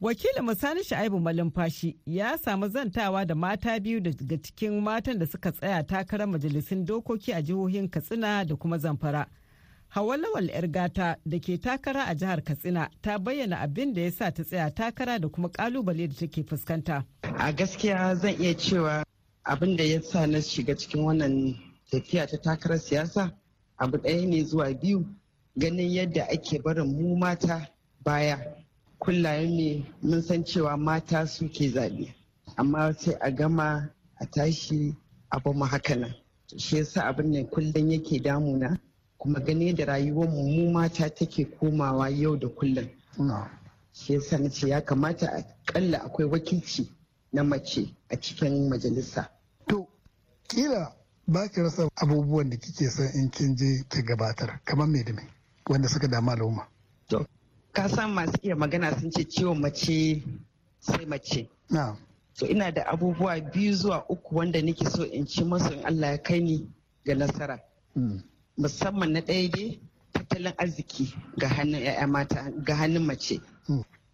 Wakilin 0.00 0.42
musani 0.44 0.84
sha'ibu 0.84 1.20
malumfashi 1.20 1.96
ya 2.06 2.38
samu 2.38 2.68
zantawa 2.68 3.24
da 3.24 3.34
mata 3.34 3.80
biyu 3.80 4.00
daga 4.00 4.36
cikin 4.42 4.80
matan 4.80 5.18
da 5.18 5.26
suka 5.26 5.52
tsaya 5.52 5.82
takarar 5.82 6.28
majalisun 6.28 6.84
dokoki 6.84 7.32
a 7.32 7.42
jihohin 7.42 7.88
katsina 7.88 8.44
da 8.44 8.56
kuma 8.56 8.78
zamfara. 8.78 9.26
Hawa 9.88 10.16
lawal 10.16 10.48
yar 10.50 10.66
gata 10.68 11.16
da 11.26 11.38
ke 11.38 11.58
takara 11.60 12.04
a 12.08 12.14
jihar 12.14 12.42
katsina 12.42 12.90
ta 13.02 13.18
bayyana 13.18 13.60
abin 13.60 13.94
da 13.94 14.00
ya 14.02 14.10
sa 14.10 14.30
ta 14.30 14.42
tsaya 14.44 14.70
takara 14.74 15.18
da 15.20 15.28
kuma 15.28 15.48
ƙalubale 15.48 16.08
da 16.08 16.14
take 16.14 16.42
fuskanta. 16.42 17.04
A 17.22 17.52
gaskiya 17.52 18.16
zan 18.16 18.34
iya 18.40 18.54
cewa 18.56 19.04
abin 19.44 19.76
da 19.76 19.84
ya 19.84 20.02
sa 20.02 20.26
na 20.26 20.38
shiga 20.42 20.74
cikin 20.76 21.04
wannan 21.04 21.56
tafiya 21.90 22.26
ta 22.26 22.36
takarar 22.36 22.78
siyasa 22.78 23.32
abu 23.78 23.96
ɗaya 23.98 24.26
ne 24.26 24.44
zuwa 24.44 24.74
biyu 24.74 25.06
ganin 25.56 25.90
yadda 25.90 26.24
ake 26.28 26.58
barin 26.62 26.86
mu 26.86 27.16
mata 27.16 27.68
baya. 28.04 28.63
Kullayen 29.04 29.56
ne 29.56 29.84
mun 30.02 30.22
san 30.22 30.44
cewa 30.44 30.76
mata 30.76 31.26
suke 31.26 31.68
zaɓe. 31.68 32.14
Amma 32.56 32.92
sai 32.98 33.14
a 33.20 33.30
gama 33.30 33.90
a 34.20 34.26
tashi 34.26 34.96
abu 35.30 35.52
mu 35.52 35.64
haka 35.64 35.94
nan. 35.96 36.14
Shi 36.56 36.76
yasa 36.76 37.02
abin 37.04 37.30
ne 37.30 37.44
kullum 37.44 37.90
yake 37.90 38.18
damuna. 38.22 38.78
Kuma 39.18 39.40
gane 39.40 39.74
da 39.74 39.84
rayuwar 39.84 40.28
mu 40.28 40.42
mu 40.48 40.72
mata 40.72 41.08
take 41.10 41.44
komawa 41.44 42.08
yau 42.10 42.36
da 42.36 42.48
kullum. 42.48 42.88
Shi 43.92 44.12
yasa 44.14 44.38
na 44.38 44.48
ce 44.50 44.68
ya 44.68 44.80
kamata 44.80 45.26
a 45.32 45.42
kalla 45.66 45.98
akwai 46.04 46.26
wakilci 46.28 46.88
na 47.32 47.42
mace 47.44 47.94
a 48.10 48.16
cikin 48.16 48.68
majalisa. 48.70 49.28
To 49.68 49.86
kila 50.48 50.92
ba 51.28 51.48
ki 51.48 51.60
rasa 51.60 51.88
abubuwan 51.96 52.50
da 52.50 52.56
kike 52.56 52.88
son 52.90 53.10
in 53.14 53.30
kin 53.30 53.56
je 53.56 53.84
ta 53.88 54.00
gabatar. 54.02 54.60
Kamar 54.64 54.86
me 54.88 55.02
da 55.04 55.12
me? 55.12 55.22
Wanda 55.68 55.88
suka 55.88 56.08
damu 56.08 56.30
al'umma. 56.30 56.66
Ka 57.74 57.88
san 57.88 58.10
masu 58.14 58.32
iya 58.42 58.56
magana 58.56 58.90
sun 59.00 59.10
ce 59.10 59.24
ciwon 59.24 59.58
mace 59.60 60.22
sai 60.78 61.04
mace. 61.06 61.48
so 62.32 62.46
ina 62.46 62.70
da 62.72 62.82
abubuwa 62.86 63.40
biyu 63.40 63.74
zuwa 63.74 64.04
uku 64.08 64.36
wanda 64.36 64.62
nake 64.62 64.84
so 64.90 65.04
in 65.06 65.26
ci 65.26 65.44
masu 65.44 65.72
in 65.72 65.84
Allah 65.84 66.10
ya 66.10 66.18
kai 66.22 66.40
ni 66.40 66.68
ga 67.04 67.14
nasara. 67.14 67.58
Musamman 68.56 69.12
na 69.12 69.20
ɗaya 69.20 69.50
dai 69.50 69.80
tattalin 70.12 70.52
arziki 70.56 71.14
ga 71.38 71.48
hannun 71.48 71.80
'ya'ya 71.80 72.06
mata 72.06 72.50
ga 72.64 72.74
hannun 72.74 73.04
mace. 73.06 73.40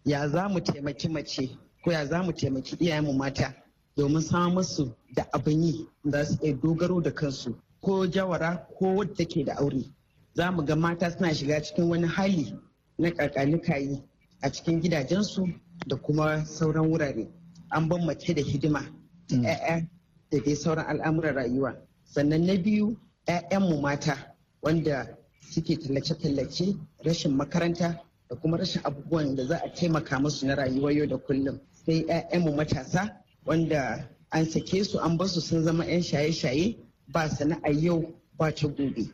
Ya 0.05 0.27
za 0.29 0.49
mu 0.49 0.59
taimaki 0.61 1.07
mace 1.09 1.57
ko 1.83 1.91
ya 1.91 2.05
za 2.05 2.23
mu 2.23 2.31
taimaki 2.33 2.75
iyayenmu 2.75 3.13
mata 3.13 3.53
domin 3.97 4.21
samun 4.21 4.53
musu 4.53 4.95
da 5.13 5.23
abin 5.33 5.63
yi 5.63 5.87
za 6.05 6.25
su 6.25 6.37
iya 6.43 6.53
dogaro 6.53 7.01
da 7.01 7.11
kansu 7.11 7.55
ko 7.81 8.07
jawara 8.07 8.67
ko 8.79 8.95
wadda 8.95 9.15
take 9.15 9.43
da 9.45 9.53
aure. 9.57 9.85
Za 10.33 10.51
mu 10.51 10.63
ga 10.65 10.75
mata 10.75 11.11
suna 11.11 11.33
shiga 11.33 11.61
cikin 11.61 11.89
wani 11.89 12.07
hali 12.07 12.55
na 13.01 13.11
kakanikayi 13.11 14.03
a 14.41 14.49
cikin 14.51 14.81
gidajensu 14.81 15.47
da 15.87 15.95
kuma 15.95 16.45
sauran 16.45 16.87
wurare. 16.89 17.27
An 17.71 17.87
ban 17.89 18.05
mace 18.05 18.33
da 18.33 18.41
hidima 18.41 18.81
'ya'ya 19.29 19.87
da 20.31 20.39
dai 20.39 20.55
sauran 20.55 20.85
al'amuran 20.85 21.35
rayuwa. 21.35 21.75
Sannan 22.03 22.45
na 22.45 22.55
biyu 22.55 22.97
'ya'yanmu 23.27 23.81
mata 23.81 24.35
wanda 24.61 25.17
suke 25.51 25.75
tallace-tallace 25.79 26.75
rashin 27.05 27.31
makaranta 27.35 27.99
da 28.29 28.35
kuma 28.35 28.57
rashin 28.57 28.81
abubuwan 28.83 29.35
da 29.35 29.45
za 29.45 29.57
a 29.63 29.69
taimaka 29.73 30.19
musu 30.19 30.45
na 30.47 30.55
rayuwa 30.55 30.91
yau 30.93 31.07
da 31.07 31.17
kullum. 31.17 31.59
Sai 31.85 32.05
'ya'yanmu 32.07 32.55
matasa 32.55 33.21
wanda 33.45 34.09
an 34.31 34.45
sake 34.45 34.83
su 34.83 34.99
an 34.99 35.17
ba 35.17 35.27
su 35.27 35.41
sun 35.41 35.63
zama 35.63 35.85
'yan 35.85 36.01
shaye-shaye 36.03 36.77
ba 37.07 37.29
sana'ar 37.29 37.73
yau 37.73 38.13
ba 38.37 38.51
ta 38.55 38.67
gobe. 38.67 39.09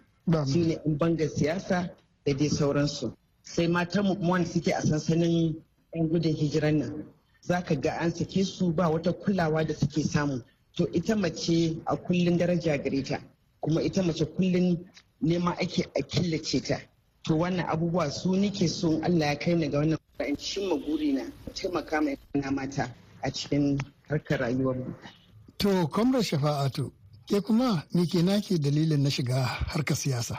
Su 0.45 0.59
ne 0.59 0.77
in 0.85 0.97
banga 0.97 1.27
siyasa 1.29 1.89
da 2.25 2.33
dai 2.33 2.49
sauransu. 2.49 3.13
Sai 3.53 3.67
matanmu 3.67 4.15
kuma 4.15 4.31
wanda 4.31 4.49
suke 4.49 4.71
a 4.73 4.81
sansanin 4.81 5.55
'yan 5.93 6.07
gudun 6.09 6.35
hijiran 6.35 6.77
nan. 6.79 7.05
Za 7.41 7.61
ka 7.63 7.75
ga 7.75 7.91
an 7.99 8.11
sake 8.11 8.43
su 8.45 8.71
ba 8.73 8.89
wata 8.89 9.13
kulawa 9.13 9.63
da 9.67 9.73
suke 9.73 10.03
samu. 10.03 10.43
To 10.75 10.85
ita 10.93 11.15
mace 11.15 11.77
a 11.85 11.95
kullum 11.95 12.37
daraja 12.37 12.77
gare 12.77 13.03
ta 13.03 13.19
kuma 13.61 13.81
ita 13.81 14.03
mace 14.03 14.25
kullum 14.25 14.77
nema 15.21 15.51
ake 15.61 15.85
a 15.95 16.01
killace 16.03 16.59
ta. 16.67 16.77
To 17.23 17.35
wannan 17.35 17.65
abubuwa 17.65 18.11
su 18.11 18.35
nike 18.35 18.67
so 18.67 18.99
Allah 19.03 19.27
ya 19.27 19.35
kai 19.39 19.55
ni 19.55 19.67
ga 19.69 19.77
wannan 19.79 19.97
in 20.27 20.35
cimma 20.35 20.75
burina 20.75 21.31
taimaka 21.53 22.01
mai 22.01 22.17
mata 22.51 22.93
a 23.23 23.31
cikin 23.31 23.79
harkar 24.09 24.39
rayuwar 24.39 24.75
mu. 24.75 24.93
To 25.57 25.87
kwamrar 25.87 26.23
shafa'atu 26.23 26.91
ke 27.27 27.41
kuma 27.41 27.83
me 27.93 28.05
ke 28.05 28.21
nake 28.23 28.57
dalilin 28.59 29.01
na 29.03 29.09
shiga 29.09 29.43
harkar 29.71 29.95
siyasa? 29.97 30.37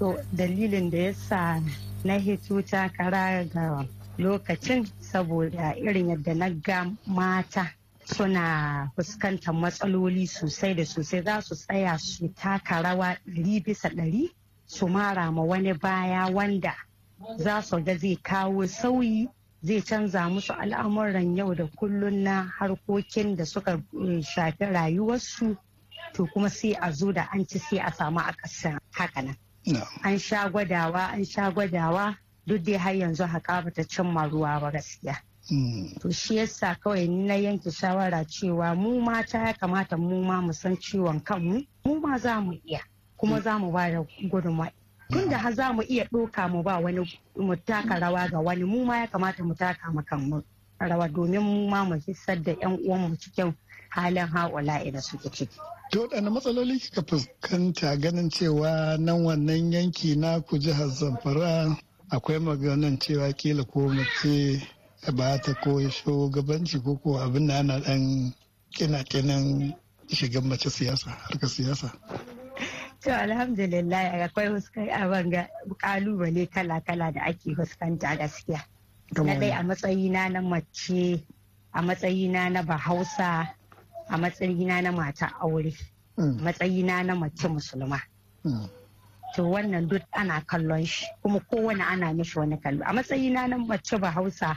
To 0.00 0.16
dalilin 0.32 0.90
da 0.90 0.96
ya 0.98 1.14
sa 1.14 1.60
na 2.04 2.16
hito 2.18 2.62
takara 2.62 3.44
ga 3.44 3.84
lokacin 4.18 4.88
saboda 5.00 5.74
irin 5.76 6.08
yadda 6.08 6.34
na 6.34 6.48
ga 6.50 6.86
mata 7.06 7.68
suna 8.04 8.88
fuskantar 8.96 9.52
matsaloli 9.54 10.26
sosai 10.26 10.74
da 10.74 10.84
sosai 10.84 11.20
za 11.22 11.40
su 11.42 11.54
tsaya 11.54 11.98
su 11.98 12.28
taka 12.32 12.82
rawa 12.82 13.16
ɗari 13.28 13.60
bisa 13.64 13.88
ɗari 13.88 14.30
su 14.66 14.88
mara 14.88 15.30
ma 15.30 15.42
wani 15.42 15.72
baya 15.72 16.26
wanda 16.32 16.74
za 17.36 17.60
su 17.62 17.76
ga 17.84 17.96
zai 17.98 18.16
kawo 18.22 18.66
sauyi 18.66 19.28
zai 19.62 19.82
canza 19.82 20.28
musu 20.30 20.52
al'amuran 20.56 21.36
yau 21.36 21.54
da 21.54 21.66
kullun 21.76 22.24
na 22.24 22.48
harkokin 22.58 23.36
da 23.36 23.44
suka 23.44 23.76
shafi 24.34 24.64
rayuwarsu 24.64 25.56
to 26.14 26.26
kuma 26.32 26.48
sai 26.48 26.72
a 26.80 26.90
zo 26.92 27.12
da 27.12 27.28
an 27.32 27.44
ci 27.46 27.58
sai 27.58 27.78
a 27.78 27.90
samu 27.92 28.18
a 28.20 28.32
ƙasa 28.32 28.78
haka 28.96 29.22
nan. 29.22 29.36
An 30.02 30.18
sha 30.18 30.48
gwadawa 30.48 31.12
an 31.12 31.24
sha 31.24 31.50
gwadawa 31.50 32.16
duk 32.46 32.62
dai 32.64 32.76
har 32.76 32.94
yanzu 32.94 33.24
haƙa 33.26 33.64
bata 33.64 33.84
cimma 33.84 34.28
ruwa 34.28 34.60
ba 34.60 34.70
gaskiya. 34.70 35.16
To 36.00 36.10
shi 36.12 36.36
yasa 36.36 36.74
kawai 36.80 37.08
ni 37.08 37.26
na 37.26 37.34
yanke 37.34 37.70
shawara 37.70 38.24
cewa 38.24 38.74
mu 38.76 39.00
mata 39.00 39.38
ya 39.46 39.52
kamata 39.52 39.96
mu 39.96 40.22
ma 40.24 40.40
mu 40.40 40.52
san 40.52 40.76
ciwon 40.76 41.20
kanmu 41.24 41.66
mu 41.84 42.00
ma 42.00 42.18
za 42.18 42.40
mu 42.40 42.52
iya 42.64 42.80
kuma 43.16 43.40
za 43.40 43.58
mu 43.58 43.70
ba 43.72 43.90
da 43.90 44.04
gudunmawa. 44.30 44.72
Tun 45.10 45.28
da 45.28 45.38
har 45.38 45.52
za 45.54 45.72
mu 45.72 45.82
iya 45.82 46.04
ɗoka 46.10 46.48
mu 46.50 46.62
ba 46.62 46.78
wani 46.78 47.18
mu 47.36 47.56
taka 47.56 47.98
rawa 47.98 48.28
ga 48.30 48.38
wani 48.40 48.64
mu 48.64 48.84
ma 48.84 48.98
ya 49.00 49.06
kamata 49.06 49.42
mu 49.44 49.54
taka 49.54 49.90
mu 49.92 50.02
kanmu 50.02 50.42
rawa 50.80 51.08
domin 51.08 51.40
mu 51.42 51.68
ma 51.68 51.84
mu 51.84 51.94
hissar 52.06 52.42
da 52.42 52.52
'yan 52.52 52.78
uwanmu 52.86 53.16
cikin 53.18 53.52
halin 53.90 54.26
haƙula'i 54.26 54.92
da 54.92 55.00
suke 55.00 55.30
ciki. 55.30 55.58
To 55.92 56.00
waɗanne 56.06 56.30
matsaloli 56.30 56.78
kika 56.80 57.02
fuskanta 57.02 57.96
ganin 58.00 58.30
cewa 58.30 58.96
nan 58.98 59.24
wannan 59.24 59.72
yanki 59.72 60.16
na 60.16 60.40
ku 60.40 60.58
jihar 60.58 60.88
Zamfara 60.88 61.76
akwai 62.10 62.38
maganan 62.38 62.98
cewa 62.98 63.32
kila 63.36 63.64
ko 63.64 63.88
mace 63.88 64.62
ba 65.14 65.38
ta 65.42 65.54
ko 65.54 65.78
shugabanci 65.90 66.82
ko 66.84 66.96
ko 66.96 67.18
abin 67.18 67.46
da 67.48 67.58
ana 67.58 67.80
ɗan 67.80 68.32
kina-kinan 68.72 69.74
shigan 70.08 70.44
mace 70.48 70.70
siyasa 70.70 71.10
harkar 71.10 71.48
siyasa. 71.48 71.90
To 73.00 73.10
alhamdulillah 73.10 74.28
akwai 74.28 74.48
huskar 74.52 74.88
abin 74.92 75.30
ga 75.30 75.48
ƙalubale 75.78 76.46
kala-kala 76.50 77.12
da 77.12 77.20
ake 77.24 77.54
fuskanta 77.56 78.16
gaskiya. 78.18 78.60
Na 79.16 79.34
dai 79.40 79.50
a 79.50 79.62
matsayina 79.62 80.28
na 80.30 80.40
mace, 80.40 81.24
a 81.72 81.82
matsayina 81.82 82.52
na 82.52 82.62
bahausa, 82.62 83.48
a 84.10 84.18
matsayina 84.18 84.82
na 84.82 84.92
mata 84.92 85.32
aure, 85.40 85.72
matsayina 86.18 87.04
na 87.06 87.14
mace 87.14 87.48
musulma. 87.48 88.00
To 89.36 89.42
wannan 89.42 89.88
duk 89.88 90.02
ana 90.12 90.40
kallon 90.46 90.84
shi 90.84 91.06
kuma 91.22 91.40
kowane 91.40 91.82
ana 91.82 92.12
mishi 92.12 92.38
wani 92.38 92.56
kallo. 92.56 92.82
A 92.84 92.92
matsayina 92.92 93.48
na 93.48 93.58
mace 93.58 93.96
bahausa 93.98 94.56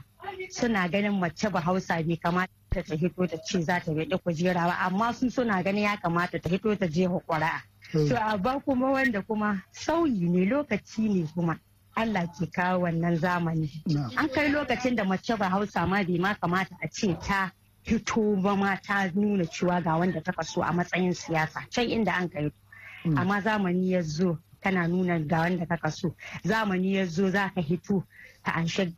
suna 0.50 0.90
ganin 0.90 1.20
mace 1.20 1.50
bahausa 1.50 2.02
bai 2.04 2.18
kamata 2.18 2.50
ta 2.72 2.96
hito 2.96 3.28
ta 3.28 3.38
ce 3.46 3.62
za 3.62 3.80
ta 3.80 3.92
biɗi 3.92 4.18
kujera 4.24 4.66
ba 4.66 4.74
amma 4.86 5.14
su 5.14 5.30
suna 5.30 5.62
ganin 5.64 5.84
ya 5.84 5.98
kamata 5.98 6.40
ta 6.42 6.50
hito 6.50 6.76
ta 6.76 6.88
je 6.88 7.08
ƙuri'a. 7.08 7.62
To 8.10 8.16
amma 8.18 8.60
kuma 8.66 8.92
wanda 8.92 9.22
kuma 9.22 9.62
sauyi 9.72 10.28
ne 10.30 10.46
lokaci 10.50 11.10
ne 11.10 11.28
kuma 11.36 11.60
Allah 11.96 12.26
ke 12.26 12.50
kawo 12.52 12.82
wannan 12.90 13.16
zamani. 13.20 13.70
An 14.18 14.28
kai 14.30 14.50
lokacin 14.50 14.96
da 14.96 15.04
mace 15.04 15.38
bahausa 15.38 15.86
ma 15.88 16.02
bai 16.04 16.18
ma 16.18 16.34
kamata 16.34 16.76
a 16.82 16.88
ce 16.90 17.14
ta 17.22 17.52
fito 17.86 18.36
ba 18.42 18.56
ma 18.56 18.76
ta 18.78 19.10
nuna 19.14 19.44
cewa 19.46 19.82
ga 19.84 19.98
wanda 19.98 20.22
ta 20.22 20.32
kaso 20.32 20.62
a 20.62 20.72
matsayin 20.72 21.14
siyasa. 21.14 21.68
Can 21.72 21.90
inda 21.90 22.12
an 22.18 22.30
kai 22.30 22.52
amma 23.06 23.42
zamani 23.42 23.90
ya 23.92 24.02
zo 24.02 24.38
kana 24.62 24.88
nuna 24.88 25.20
ga 25.20 25.40
wanda 25.40 25.66
ka 25.66 25.78
kaso. 25.78 26.16
Zamani 26.46 26.94
ya 26.96 27.06
zo 27.06 27.30
za 27.30 27.50
ka 27.50 27.62
hito 27.62 28.04
ka 28.44 28.52
anshe 28.56 28.94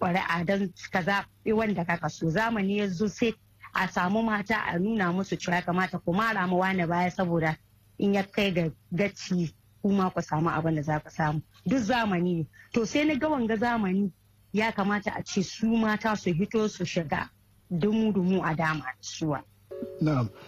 ƙuri'a 0.00 0.44
don 0.46 0.72
ka 0.92 1.02
zaɓi 1.02 1.52
wanda 1.54 1.84
ka 1.84 1.96
kaso. 1.96 2.26
Zamani 2.30 2.76
ya 2.78 2.88
zo 2.88 3.08
sai 3.08 3.34
a 3.74 3.88
samu 3.88 4.22
mata 4.22 4.56
a 4.66 4.78
nuna 4.78 5.12
musu 5.12 5.36
cewa 5.36 5.62
kamata 5.62 5.98
ku 6.04 6.12
mara 6.12 6.46
mu 6.46 6.58
wani 6.58 6.86
baya 6.86 7.10
saboda 7.10 7.56
in 7.98 8.14
ya 8.14 8.22
kai 8.22 8.50
ga 8.52 8.70
gaci 8.92 9.54
kuma 9.82 10.10
ku 10.10 10.20
samu 10.20 10.50
abin 10.50 10.74
da 10.76 10.82
za 10.82 10.98
ku 11.00 11.10
samu. 11.10 11.42
Duk 11.66 11.78
zamani 11.80 12.34
ne. 12.36 12.46
To 12.72 12.84
sai 12.84 13.04
na 13.04 13.14
ga 13.14 13.28
wanga 13.28 13.56
zamani 13.56 14.12
ya 14.52 14.72
kamata 14.72 15.12
a 15.16 15.22
ce 15.22 15.42
su 15.42 15.66
mata 15.76 16.14
su 16.16 16.32
hito 16.32 16.68
su 16.68 16.84
shiga 16.84 17.30
dumu-dumu 17.70 18.42
a 18.44 18.54
dama 18.54 18.84
suwa. 19.00 19.42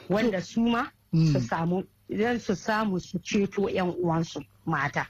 Wanda 0.08 0.40
su 0.40 0.60
ma 0.60 0.90
su 1.12 1.40
samu 1.40 1.82
idan 2.08 2.38
su 2.40 2.54
samu 2.56 2.98
su 3.00 3.18
ceto 3.18 3.68
'yan 3.68 3.94
uwansu 4.02 4.40
mata. 4.66 5.06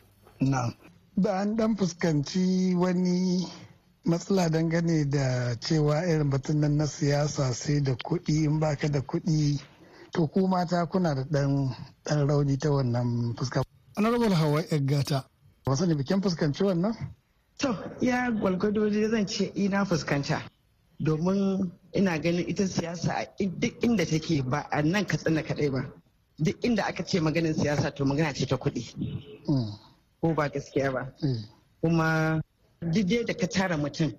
Da 1.17 1.33
an 1.41 1.57
dan 1.57 1.77
fuskanci 1.77 2.75
wani 2.75 3.47
matsala 4.05 4.49
dangane 4.49 5.05
da 5.11 5.55
cewa 5.61 6.03
irin 6.07 6.31
batun 6.31 6.61
nan 6.61 6.77
na 6.77 6.87
siyasa 6.87 7.53
sai 7.55 7.81
da 7.83 7.95
kuɗi 7.95 8.45
in 8.45 8.61
baka 8.61 8.89
da 8.89 9.01
kuɗi 9.01 9.61
to 10.13 10.27
ku 10.27 10.49
mata 10.49 10.87
kuna 10.87 11.15
da 11.15 11.23
ɗan 11.25 12.27
rauni 12.29 12.57
ta 12.59 12.71
wannan 12.71 13.35
fuska. 13.37 13.63
Honorable 13.97 14.35
Hawa 14.35 14.63
gata. 14.87 15.25
Wasu 15.67 15.87
ne 15.87 15.95
bikin 15.95 16.23
fuskanci 16.23 16.63
wannan? 16.65 16.95
To, 17.59 17.75
ya 18.01 18.31
gwalgwado 18.31 18.89
zan 19.11 19.27
ce 19.27 19.53
ina 19.55 19.85
fuskanta. 19.85 20.41
Domin 21.01 21.71
ina 21.93 22.19
ganin 22.19 22.49
ita 22.49 22.67
siyasa 22.69 23.13
a 23.15 23.27
duk 23.39 23.83
inda 23.83 24.05
take 24.07 24.43
ba 24.43 24.67
a 24.71 24.83
nan 24.83 25.05
katsina 25.07 25.43
kaɗai 25.43 25.71
ba. 25.73 25.93
Duk 26.39 26.61
inda 26.65 26.83
aka 26.87 27.05
ce 27.05 27.21
maganin 27.21 27.55
siyasa 27.55 27.91
to 27.95 28.05
magana 28.05 28.35
ce 28.35 28.47
ta 28.47 28.57
kuɗi. 28.57 28.95
Ko 30.21 30.35
ba 30.35 30.49
gaskiya 30.49 30.93
ba. 30.93 31.13
Kuma 31.81 32.41
duk 32.81 33.27
da 33.27 33.35
ka 33.35 33.47
tara 33.47 33.77
mutum 33.77 34.13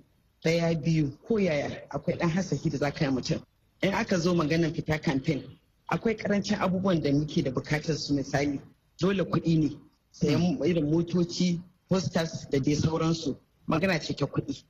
ɗaya 0.43 0.75
biyu 0.81 1.17
ko 1.27 1.37
yaya 1.39 1.83
akwai 1.89 2.17
ɗan 2.17 2.29
hasaki 2.29 2.69
da 2.69 2.77
za 2.77 2.91
ka 2.91 3.05
yi 3.05 3.11
mutum. 3.11 3.41
In 3.81 3.93
aka 3.93 4.17
zo 4.19 4.33
maganin 4.33 4.73
fita 4.73 4.99
kamfen 4.99 5.43
akwai 5.91 6.15
ƙarancin 6.17 6.57
abubuwan 6.59 7.01
da 7.01 7.11
muke 7.11 7.41
da 7.43 7.51
buƙatar 7.51 7.95
su 7.97 8.13
misali 8.13 8.59
dole 8.99 9.23
kuɗi 9.23 9.57
ne 9.59 9.77
sayan 10.11 10.57
irin 10.65 10.89
motoci 10.91 11.61
posters 11.89 12.47
da 12.51 12.59
dai 12.59 12.75
sauransu 12.75 13.35
magana 13.67 13.99
ce 13.99 14.13
ta 14.15 14.25
kuɗi 14.25 14.63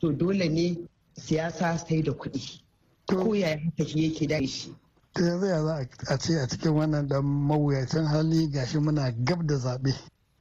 to 0.00 0.12
dole 0.12 0.48
ne 0.48 0.76
siyasa 1.18 1.78
sai 1.78 2.02
da 2.02 2.12
kuɗi. 2.12 2.60
Ko 3.06 3.34
yaya 3.34 3.58
haka 3.58 3.84
shi 3.88 4.04
yake 4.04 4.26
da 4.26 4.46
shi. 4.46 4.74
To 5.14 5.24
yanzu 5.24 5.46
ya 5.46 5.62
za 5.64 5.86
a 6.08 6.18
ce 6.18 6.34
a 6.40 6.46
cikin 6.48 6.72
wannan 6.74 7.08
dan 7.08 7.24
mawuyacin 7.24 8.04
hali 8.06 8.46
gashi 8.48 8.78
muna 8.78 9.10
gab 9.24 9.46
da 9.46 9.54
zaɓe. 9.56 9.92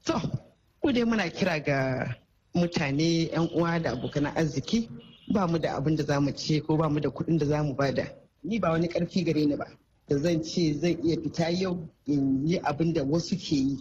To 0.06 0.22
ku 0.82 0.92
dai 0.94 1.04
muna 1.04 1.30
kira 1.30 1.60
ga 1.64 2.16
mutane 2.54 3.30
yan 3.32 3.50
uwa 3.56 3.80
da 3.82 3.92
abokan 3.92 4.26
arziki. 4.26 4.90
Ba 5.34 5.48
mu 5.48 5.58
da 5.60 5.76
abin 5.78 5.96
da 5.96 6.04
za 6.04 6.20
mu 6.20 6.32
ce 6.32 6.62
ko 6.62 6.78
ba 6.78 6.90
mu 6.90 7.00
da 7.00 7.10
kuɗin 7.10 7.38
da 7.40 7.46
za 7.46 7.64
mu 7.64 7.74
ba 7.76 7.92
da. 7.94 8.04
Ni 8.44 8.60
ba 8.60 8.72
wani 8.72 8.88
ƙarfi 8.88 9.24
gare 9.26 9.46
ni 9.46 9.56
ba 9.56 9.66
da 10.08 10.18
zan 10.18 10.44
ce 10.44 10.74
zan 10.74 10.98
iya 11.04 11.18
fita 11.22 11.50
yau 11.50 11.90
in 12.06 12.48
yi 12.48 12.60
abin 12.64 12.94
da 12.94 13.04
wasu 13.04 13.36
ke 13.36 13.56
yi 13.56 13.78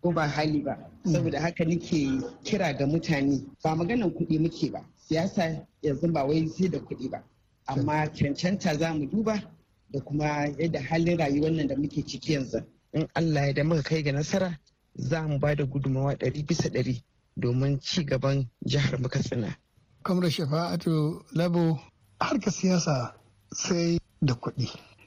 ko 0.00 0.12
ba 0.12 0.26
hali 0.26 0.62
ba. 0.62 0.78
Saboda 1.04 1.40
haka 1.40 1.64
nake 1.64 2.08
kira 2.44 2.72
ga 2.76 2.86
mutane 2.86 3.44
ba 3.62 3.74
maganan 3.76 4.10
kuɗi 4.10 4.38
muke 4.40 4.70
ba. 4.72 4.80
Siyasa 5.08 5.66
yanzu 5.82 6.12
ba 6.12 6.24
wai 6.24 6.48
sai 6.48 6.68
da 6.68 6.78
kuɗi 6.78 7.10
ba 7.10 7.24
amma 7.66 8.06
cancanta 8.12 8.74
za 8.78 8.94
mu 8.94 9.06
duba 9.06 9.42
da 9.90 10.00
kuma 10.00 10.48
yadda 10.58 10.80
halin 10.82 11.18
rayuwar 11.18 11.52
nan 11.52 11.66
da 11.68 11.76
muke 11.76 12.02
ciki 12.06 12.32
yanzu 12.32 12.62
in 12.92 13.08
Allah 13.14 13.46
ya 13.46 13.52
da 13.52 13.64
muka 13.64 13.82
kai 13.82 14.02
ga 14.02 14.12
nasara 14.12 14.58
za 14.94 15.22
mu 15.28 15.38
ba 15.38 15.54
da 15.54 15.64
gudunmawa 15.64 16.14
ɗari 16.18 16.42
bisa 16.46 16.68
ɗari 16.68 17.02
domin 17.36 17.80
ci 17.80 18.04
gaban 18.04 18.48
jihar 18.66 18.98
mu 19.00 19.08
Katsina. 19.08 19.56
Kamar 20.02 20.30
Shafa'atu 20.30 21.22
Labo 21.34 21.78
harkar 22.20 22.52
siyasa 22.52 23.14
sai 23.52 23.98
da 24.22 24.34
kuɗi. 24.34 24.66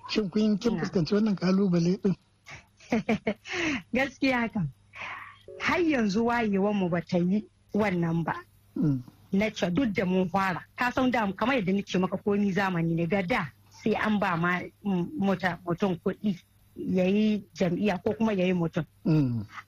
Shin 0.09 0.29
kun 0.29 0.57
kin 0.59 0.77
fuskanci 0.79 1.13
wannan 1.15 1.35
ƙalubale 1.35 1.99
din? 2.01 2.15
Gaskiya 3.93 4.49
kam. 4.53 4.71
Har 5.59 5.79
yanzu 5.79 6.23
wayewar 6.25 6.73
mu 6.73 6.89
bata 6.89 7.17
yi 7.17 7.49
wannan 7.73 8.23
ba. 8.23 8.33
Na 9.31 9.49
ce 9.49 9.69
duk 9.71 9.93
da 9.93 10.05
mun 10.05 10.27
fara. 10.29 10.61
Ka 10.75 10.91
san 10.91 11.11
da 11.11 11.31
kamar 11.31 11.55
yadda 11.55 11.73
nake 11.73 11.97
maka 11.99 12.17
komi 12.17 12.51
zamani 12.53 12.95
ne 12.95 13.05
ga 13.07 13.21
da 13.21 13.47
sai 13.83 13.93
an 13.95 14.19
ba 14.19 14.35
ma 14.37 14.59
mutum 15.65 15.95
kuɗi 16.03 16.37
ya 16.75 17.03
yi 17.05 17.43
jam'iyya 17.53 18.01
ko 18.03 18.13
kuma 18.13 18.33
ya 18.33 18.45
yi 18.45 18.53
mutum. 18.53 18.85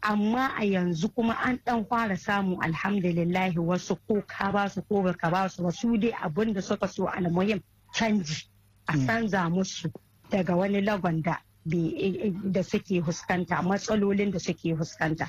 Amma 0.02 0.48
a 0.58 0.64
yanzu 0.66 1.10
kuma 1.16 1.34
an 1.44 1.60
ɗan 1.66 1.86
fara 1.90 2.16
samu 2.18 2.58
alhamdulillahi 2.62 3.58
wasu 3.58 3.96
ko 4.08 4.22
ka 4.28 4.52
ba 4.52 4.70
su 4.70 4.82
ko 4.82 5.04
ka 5.14 5.30
ba 5.30 5.50
su 5.50 5.64
wasu 5.64 5.98
dai 6.00 6.12
abin 6.24 6.54
da 6.54 6.62
suka 6.62 6.88
so 6.88 7.06
almuhim 7.08 7.62
canji 7.94 8.48
a 8.88 8.94
canza 9.06 9.50
musu 9.50 9.92
daga 10.30 10.56
wani 10.56 10.82
lagon 10.82 11.22
da 11.22 11.38
da 11.66 12.62
suke 12.64 13.00
huskanta 13.02 13.62
matsalolin 13.64 14.32
da 14.32 14.40
suke 14.40 14.74
huskanta. 14.76 15.28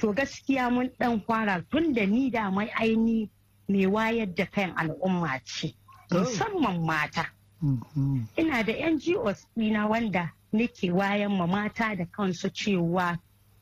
To 0.00 0.12
gaskiya 0.12 0.70
mun 0.70 0.90
ɗan 0.98 1.24
fara 1.26 1.62
tun 1.70 1.92
da 1.92 2.06
ni 2.06 2.30
da 2.30 2.50
mai 2.50 2.68
aini 2.80 3.28
mai 3.70 3.86
wayar 3.86 4.34
da 4.34 4.46
kan 4.46 4.74
al'umma 4.76 5.40
ce 5.44 5.74
musamman 6.10 6.84
mata. 6.84 7.26
Ina 8.36 8.62
da 8.64 8.72
NGOs 8.90 9.46
ɗina 9.56 9.88
wanda 9.88 10.32
nake 10.52 10.90
wayan 10.92 11.32
ma 11.38 11.46
mata 11.46 11.94
da 11.96 12.04
kansu 12.06 12.48
cewa 12.50 13.18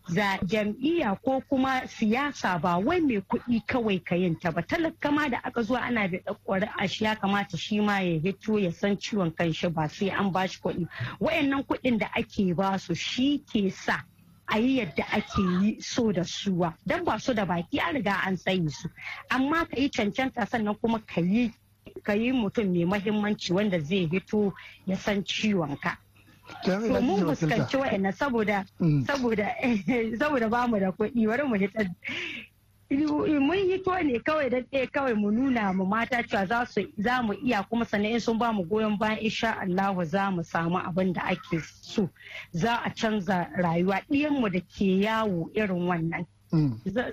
za 0.08 0.38
jam'iyya 0.42 1.20
ko 1.22 1.40
kuma 1.48 1.86
siyasa 1.86 2.58
ba 2.60 2.78
wai 2.78 3.00
mai 3.00 3.20
kuɗi 3.20 3.60
kawai 3.66 3.98
ka 4.04 4.16
yin 4.16 4.38
ta 4.40 4.50
ba. 4.50 4.62
Talaka 4.62 5.10
ma 5.12 5.28
da 5.28 5.38
aka 5.44 5.62
zuwa 5.62 5.80
ana 5.82 6.08
da 6.08 6.18
ɗakwari 6.18 6.88
shi 6.88 7.04
ya 7.04 7.14
kamata 7.16 7.56
shi 7.58 7.80
ma 7.80 8.00
ya 8.00 8.18
hito 8.20 8.58
ya 8.58 8.70
san 8.72 8.96
ciwon 8.96 9.30
kanshi 9.34 9.68
ba 9.68 9.88
sai 9.88 10.08
an 10.10 10.32
ba 10.32 10.46
shi 10.48 10.60
kuɗi. 10.60 10.88
Wayannan 11.20 11.64
kuɗin 11.64 11.98
da 11.98 12.06
ake 12.16 12.54
ba 12.54 12.78
su 12.78 12.94
shi 12.94 13.44
ke 13.52 13.70
sa 13.70 14.02
a 14.48 14.58
yi 14.58 14.78
yadda 14.80 15.04
ake 15.12 15.42
yi 15.62 15.80
so 15.80 16.12
da 16.12 16.22
suwa. 16.24 16.74
Don 16.86 17.04
ba 17.04 17.18
su 17.18 17.34
da 17.34 17.44
baki 17.44 17.78
an 17.80 17.94
riga 17.94 18.20
an 18.26 18.36
tsaye 18.36 18.70
su. 18.70 18.88
Amma 19.30 19.66
ka 19.66 19.76
yi 19.76 19.88
cancanta 19.90 20.46
sannan 20.48 20.74
kuma 20.80 21.00
ka 21.06 21.20
yi 21.20 21.52
ka 22.02 22.12
yi 22.12 22.32
mutum 22.32 22.66
mai 22.72 22.84
mahimmanci 22.84 23.52
wanda 23.52 23.78
zai 23.80 24.06
hito 24.10 24.52
ya 24.86 24.96
san 24.96 25.22
ciwon 25.24 25.76
ka. 25.80 25.98
To 26.64 26.78
mun 27.02 27.20
fuskanci 27.28 27.76
wa'annan 27.76 28.12
saboda 28.12 28.64
saboda 29.06 29.46
saboda 30.20 30.48
ba 30.48 30.66
mu 30.66 30.78
da 30.80 30.90
kuɗi. 30.92 31.26
Bari 31.28 31.42
mu 31.44 31.54
hita 31.56 31.84
mun 32.90 33.58
yi 33.58 33.78
to 33.82 33.90
ne 34.02 34.18
kawai 34.18 34.48
da 34.50 34.60
ɗaya 34.60 34.90
kawai 34.92 35.14
mu 35.14 35.30
nuna 35.30 35.72
mu 35.74 35.84
mata 35.84 36.22
cewa 36.22 36.46
za 36.96 37.22
mu 37.22 37.34
iya 37.44 37.62
kuma 37.68 37.84
sannan 37.84 38.12
in 38.12 38.20
sun 38.20 38.38
ba 38.38 38.52
mu 38.52 38.64
goyon 38.64 38.96
bayan 38.98 39.18
insha 39.20 39.52
Allahu 39.60 40.04
za 40.04 40.30
mu 40.30 40.42
samu 40.42 40.78
abin 40.78 41.12
da 41.12 41.20
ake 41.24 41.60
so. 41.82 42.08
Za 42.52 42.76
a 42.84 42.90
canza 42.90 43.48
rayuwa. 43.58 44.00
Ɗiyanmu 44.10 44.50
da 44.52 44.60
ke 44.60 45.00
yawo 45.04 45.50
irin 45.54 45.86
wannan 45.86 46.26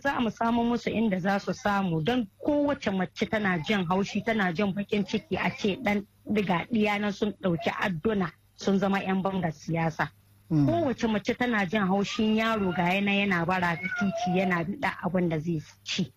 za 0.02 0.20
mu 0.22 0.30
samu 0.32 0.64
musu 0.64 0.90
inda 0.90 1.20
za 1.20 1.40
su 1.40 1.52
samu. 1.54 2.02
Don 2.02 2.26
kowace 2.46 2.90
mace 2.92 3.26
tana 3.30 3.60
jin 3.68 3.86
haushi 3.86 4.24
tana 4.26 4.54
jin 4.54 4.74
bakin 4.74 5.04
ciki 5.06 5.36
a 5.38 5.50
ce 5.58 5.76
dan 5.84 6.08
diga 6.32 6.66
na 7.00 7.12
sun 7.12 7.34
ɗauki 7.42 7.70
adduna 7.82 8.32
sun 8.56 8.80
zama 8.80 9.00
'yan 9.04 9.22
bangar 9.22 9.52
siyasa. 9.52 10.10
Kowace 10.50 11.08
mace 11.08 11.34
tana 11.34 11.66
jin 11.66 11.82
haushin 11.88 12.36
yaro 12.38 12.72
ga 12.76 12.94
yana 12.94 13.12
yana 13.14 13.46
bara 13.46 13.76
da 13.76 13.88
titi 14.00 14.38
yana 14.40 14.64
da 14.80 14.92
abin 15.04 15.30
da 15.30 15.40
zai 15.40 15.62
ci. 15.84 16.12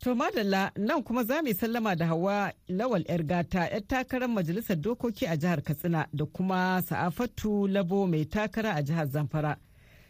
To 0.00 0.14
madalla 0.14 0.70
nan 0.76 1.02
kuma 1.02 1.24
za 1.24 1.42
mu 1.42 1.52
sallama 1.54 1.96
da 1.96 2.06
hawa 2.06 2.52
lawal 2.68 3.04
yar 3.08 3.22
gata 3.22 3.68
yar 3.70 3.80
takarar 3.86 4.28
majalisar 4.28 4.76
dokoki 4.76 5.26
a 5.26 5.36
jihar 5.36 5.62
Katsina 5.62 6.06
da 6.14 6.24
kuma 6.26 6.82
sa'afatu 6.82 7.66
labo 7.68 8.06
mai 8.06 8.24
takara 8.24 8.74
a 8.76 8.82
jihar 8.82 9.06
Zamfara. 9.06 9.56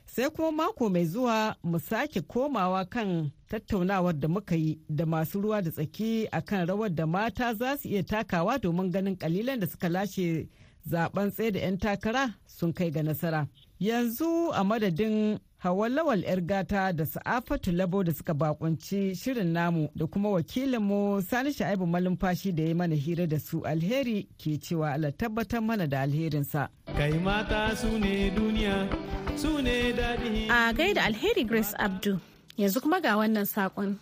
sai 0.07 0.31
kuma 0.31 0.53
mako 0.53 0.89
mai 0.91 1.05
zuwa 1.05 1.57
mu 1.65 1.79
sake 1.81 2.21
komawa 2.21 2.85
kan 2.85 3.31
tattaunawar 3.49 4.15
da 4.15 4.29
muka 4.29 4.55
yi 4.55 4.79
da 4.89 5.07
masu 5.07 5.41
ruwa 5.41 5.63
da 5.63 5.71
tsaki 5.71 6.29
akan 6.33 6.67
rawar 6.67 6.91
da 6.95 7.07
mata 7.07 7.55
za 7.55 7.77
su 7.77 7.89
iya 7.89 8.03
takawa 8.03 8.59
domin 8.59 8.91
ganin 8.91 9.17
kalilan 9.17 9.61
da 9.61 9.67
suka 9.67 9.89
lashe 9.89 10.49
zaɓen 10.91 11.31
tsaye 11.31 11.51
da 11.51 11.59
'yan 11.61 11.79
takara 11.79 12.35
sun 12.47 12.73
kai 12.73 12.91
ga 12.91 13.03
nasara. 13.03 13.47
Yanzu 13.81 14.51
a 14.55 14.65
madadin 14.65 15.39
hawa 15.59 15.89
lawal 15.89 16.23
'yar 16.23 16.41
gata 16.41 16.93
da 16.93 17.05
sa'afatu 17.07 17.73
labo 17.73 18.05
da 18.05 18.13
suka 18.13 18.35
bakunci 18.35 19.15
shirin 19.15 19.53
namu 19.53 19.89
da 19.97 20.07
kuma 20.07 20.29
wakilinmu 20.31 21.23
sani 21.23 21.53
sha'ibu 21.53 21.87
malumfashi 21.87 22.53
da 22.53 22.63
ya 22.63 22.75
mana 22.75 22.95
hira 22.95 23.27
da 23.27 23.39
su 23.39 23.61
alheri 23.67 24.29
ke 24.39 24.59
cewa 24.61 24.93
ala 24.93 25.13
tabbatar 25.13 25.61
mana 25.63 25.87
da 25.87 26.01
alherinsa. 26.01 26.69
Kai 26.97 27.13
mata 27.19 27.77
su 27.77 27.99
ne 27.99 28.31
duniya 28.31 28.89
su 29.37 29.61
ne 29.63 29.93
daɗi 29.93 30.49
a 30.51 30.73
gaida 30.73 31.03
alheri 31.05 31.45
grace 31.45 31.75
abdu 31.79 32.21
yanzu 32.57 32.81
kuma 32.81 33.01
ga 33.01 33.17
wannan 33.17 33.45
saƙon. 33.45 33.97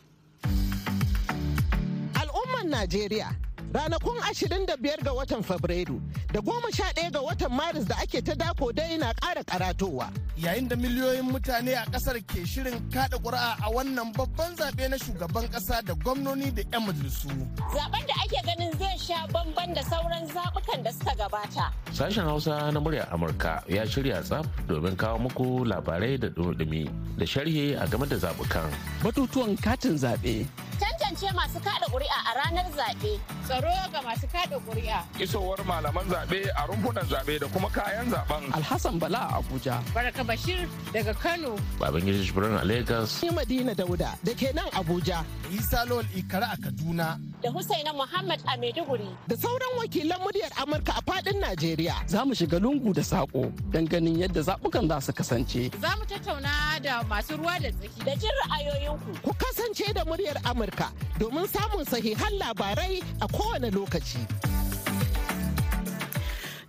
Al'umman 2.21 2.69
najeriya 2.71 3.29
ranakun 3.75 4.15
25 4.23 5.03
ga 5.03 5.13
watan 5.13 5.43
fabrairu 5.43 5.99
da 6.33 6.39
11 6.41 7.11
ga 7.11 7.21
watan 7.21 7.51
maris 7.51 7.85
da 7.91 7.97
ake 8.03 8.23
ta 8.23 8.35
dako 8.35 8.71
dai 8.73 8.97
na 8.99 9.11
ƙara 9.19 9.43
karatowa. 9.45 10.07
Yayin 10.39 10.69
da 10.69 10.77
miliyoyin 10.77 11.27
mutane 11.31 11.75
a 11.75 11.83
ƙasar 11.91 12.19
ke 12.27 12.47
shirin 12.47 12.79
kada 12.95 13.19
ƙuri'a 13.19 13.59
a 13.67 13.71
wannan 13.75 14.15
babban 14.15 14.55
zaɓe 14.55 14.91
na 14.91 14.97
shugaban 14.97 15.47
ƙasa 15.51 15.83
da 15.85 15.95
gwamnoni 15.95 16.55
da 16.55 16.63
'yan 16.71 16.87
majalisu. 16.87 17.29
Zaben 17.75 18.03
da 18.07 18.15
ake 18.23 18.39
ganin 18.47 18.71
zai 18.79 18.97
sha 18.99 19.27
bamban 19.35 19.75
da 19.75 19.83
sauran 19.83 20.27
zaɓukan 20.31 20.83
da 20.85 20.91
suka 20.91 21.15
gabata. 21.19 21.67
Sashen 21.93 22.25
hausa 22.27 22.71
na 22.71 22.79
muryar 22.81 23.07
amurka 23.11 23.63
ya 23.69 23.83
shirya 23.87 24.23
tsaf 24.23 24.47
domin 24.67 24.97
kawo 24.97 25.19
muku 25.19 25.65
labarai 25.67 26.19
da 26.19 26.29
dumi 26.31 26.87
da 27.19 27.25
sharhi 27.27 27.75
a 27.75 27.87
game 27.91 28.07
da 28.07 28.17
zaɓukan. 28.17 28.71
Batutuwan 29.03 29.59
katin 29.63 29.99
zaɓe. 29.99 30.47
Tantance 30.79 31.31
masu 31.35 31.59
kada 31.63 31.87
ƙuri'a 31.91 32.19
a 32.27 32.33
ranar 32.39 32.67
zaɓe. 32.75 33.19
Tsaro 33.65 33.89
ga 33.93 34.01
masu 34.05 34.27
kada 34.29 34.57
ƙuri'a. 34.61 35.01
Isowar 35.19 35.61
malaman 35.65 36.05
zaɓe 36.09 36.49
a 36.57 36.67
rumfunan 36.69 37.07
zaɓe 37.09 37.41
da 37.41 37.47
kuma 37.49 37.69
kayan 37.71 38.11
zaɓen. 38.11 38.53
Alhassan 38.53 38.99
bala 38.99 39.19
a 39.19 39.39
abuja. 39.41 39.81
Baraka 39.95 40.25
bashir 40.25 40.69
daga 40.93 41.15
kano. 41.15 41.57
Babangida 41.79 42.21
jibrin 42.23 42.61
a 42.61 42.65
lagos. 42.65 43.23
Ni 43.23 43.31
madina 43.31 43.75
dauda 43.75 44.17
da 44.23 44.33
ke 44.35 44.53
nan 44.55 44.69
abuja. 44.73 45.25
Isa 45.53 45.85
lawal 45.89 46.05
ikara 46.15 46.53
a 46.53 46.57
kaduna. 46.57 47.19
Da 47.45 47.51
husaina 47.51 47.93
muhammad 47.93 48.41
a 48.47 48.57
maiduguri. 48.57 49.09
Da 49.29 49.37
sauran 49.37 49.73
wakilan 49.79 50.19
muryar 50.25 50.51
amurka 50.63 50.93
a 50.97 51.03
faɗin 51.03 51.39
najeriya. 51.41 51.95
Za 52.07 52.25
mu 52.25 52.35
shiga 52.35 52.59
lungu 52.59 52.95
da 52.95 53.03
sako 53.03 53.53
don 53.73 53.87
ganin 53.87 54.17
yadda 54.19 54.41
zaɓukan 54.41 54.89
za 54.89 55.01
su 55.01 55.13
kasance. 55.13 55.71
Za 55.81 55.91
mu 55.99 56.05
tattauna 56.09 56.81
da 56.83 57.03
masu 57.11 57.37
ruwa 57.37 57.61
da 57.63 57.69
tsaki 57.71 58.01
da 58.07 58.15
jin 58.17 58.31
ra'ayoyinku. 58.45 59.11
Ku 59.23 59.33
kasance 59.43 59.93
da 59.95 60.05
muryar 60.05 60.37
amurka 60.51 60.89
domin 61.21 61.47
samun 61.47 61.85
sahihan 61.85 62.33
labarai 62.41 63.03
a 63.21 63.27
kowane 63.29 63.71
lokaci. 63.77 64.21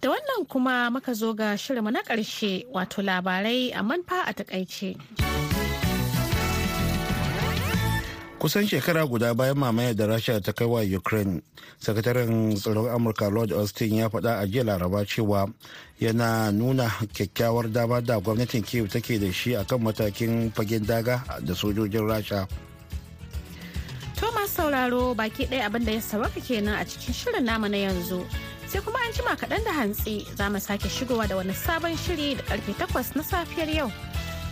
Da 0.02 0.10
wannan 0.12 0.44
kuma 0.52 0.90
muka 0.92 1.14
zo 1.14 1.34
ga 1.34 1.56
shirinmu 1.58 1.92
na 1.92 2.02
ƙarshe 2.04 2.66
wato 2.74 3.00
labarai 3.02 3.72
a 3.74 3.82
manfa 3.82 4.28
a 4.28 4.34
taƙaice. 4.34 5.45
Kusan 8.40 8.68
shekara 8.68 9.08
guda 9.08 9.34
bayan 9.34 9.58
mamayar 9.58 9.96
da 9.96 10.06
rasha 10.08 10.42
ta 10.44 10.52
kai 10.52 10.68
wa 10.68 10.82
ukraine 10.84 11.42
sakataren 11.80 12.56
tsaron 12.60 12.92
amurka 12.92 13.30
lord 13.32 13.52
austin 13.56 13.96
ya 14.04 14.10
faɗa 14.12 14.40
a 14.44 14.46
jiya 14.48 14.64
laraba 14.64 15.06
cewa 15.08 15.48
yana 16.00 16.52
nuna 16.52 16.90
kyakkyawar 17.16 17.72
dama 17.72 18.02
da 18.02 18.20
gwamnatin 18.20 18.64
kiev 18.64 18.90
take 18.92 19.20
da 19.20 19.32
shi 19.32 19.56
akan 19.56 19.82
matakin 19.88 20.52
fagen 20.52 20.84
daga 20.86 21.24
da 21.42 21.54
sojojin 21.56 22.04
rasha. 22.08 22.48
Thomas 24.16 24.50
sauraro 24.52 25.16
baki 25.16 25.46
ɗaya 25.48 25.66
abin 25.68 25.86
da 25.86 25.92
ya 25.92 26.02
sabaka 26.02 26.40
kenan 26.40 26.76
a 26.80 26.86
cikin 26.86 27.14
shirin 27.14 27.44
namu 27.44 27.68
na 27.68 27.78
yanzu. 27.78 28.24
Sai 28.68 28.80
kuma 28.82 29.00
an 29.00 29.12
jima 29.12 29.36
kaɗan 29.36 29.64
da 29.64 29.72
hantsi 29.72 30.24
za 30.36 30.50
mu 30.50 30.60
sake 30.60 30.88
shigowa 30.92 31.28
da 31.28 31.36
wani 31.36 31.54
sabon 31.54 31.96
shiri 31.98 32.36
da 32.36 32.44
ƙarfe 32.44 32.74
8 32.80 33.16
na 33.16 33.24
safiyar 33.24 33.70
yau. 33.76 33.92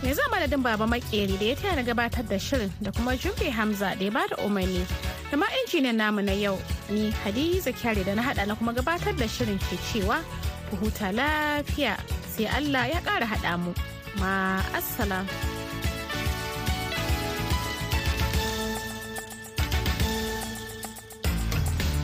Me 0.04 0.12
za 0.14 0.22
madadin 0.30 0.62
baba 0.62 0.86
makeri 0.86 1.38
da 1.40 1.44
ya 1.46 1.56
taya 1.56 1.76
na 1.76 1.82
gabatar 1.82 2.24
da 2.28 2.36
shirin 2.38 2.70
da 2.82 2.92
kuma 2.92 3.16
jumbe 3.16 3.48
hamza 3.50 3.96
da 3.98 4.04
ya 4.04 4.10
ba 4.10 4.28
da 4.28 4.36
umarni. 4.44 4.84
Da 5.30 5.36
ma 5.36 5.46
injiniyan 5.64 5.96
namu 5.96 6.20
na 6.20 6.32
yau 6.32 6.58
ni 6.90 7.10
hadiza 7.24 7.72
kyari 7.72 8.04
da 8.04 8.14
na 8.14 8.22
hada 8.22 8.44
na 8.46 8.54
kuma 8.54 8.72
gabatar 8.74 9.16
da 9.16 9.24
shirin 9.24 9.56
ke 9.58 9.76
cewa 9.88 10.20
ku 10.68 10.76
huta 10.76 11.08
lafiya 11.08 11.96
sai 12.36 12.44
Allah 12.52 12.84
ya 12.92 13.00
ƙara 13.00 13.24
haɗa 13.24 13.56
mu. 13.56 13.72
Ma 14.20 14.60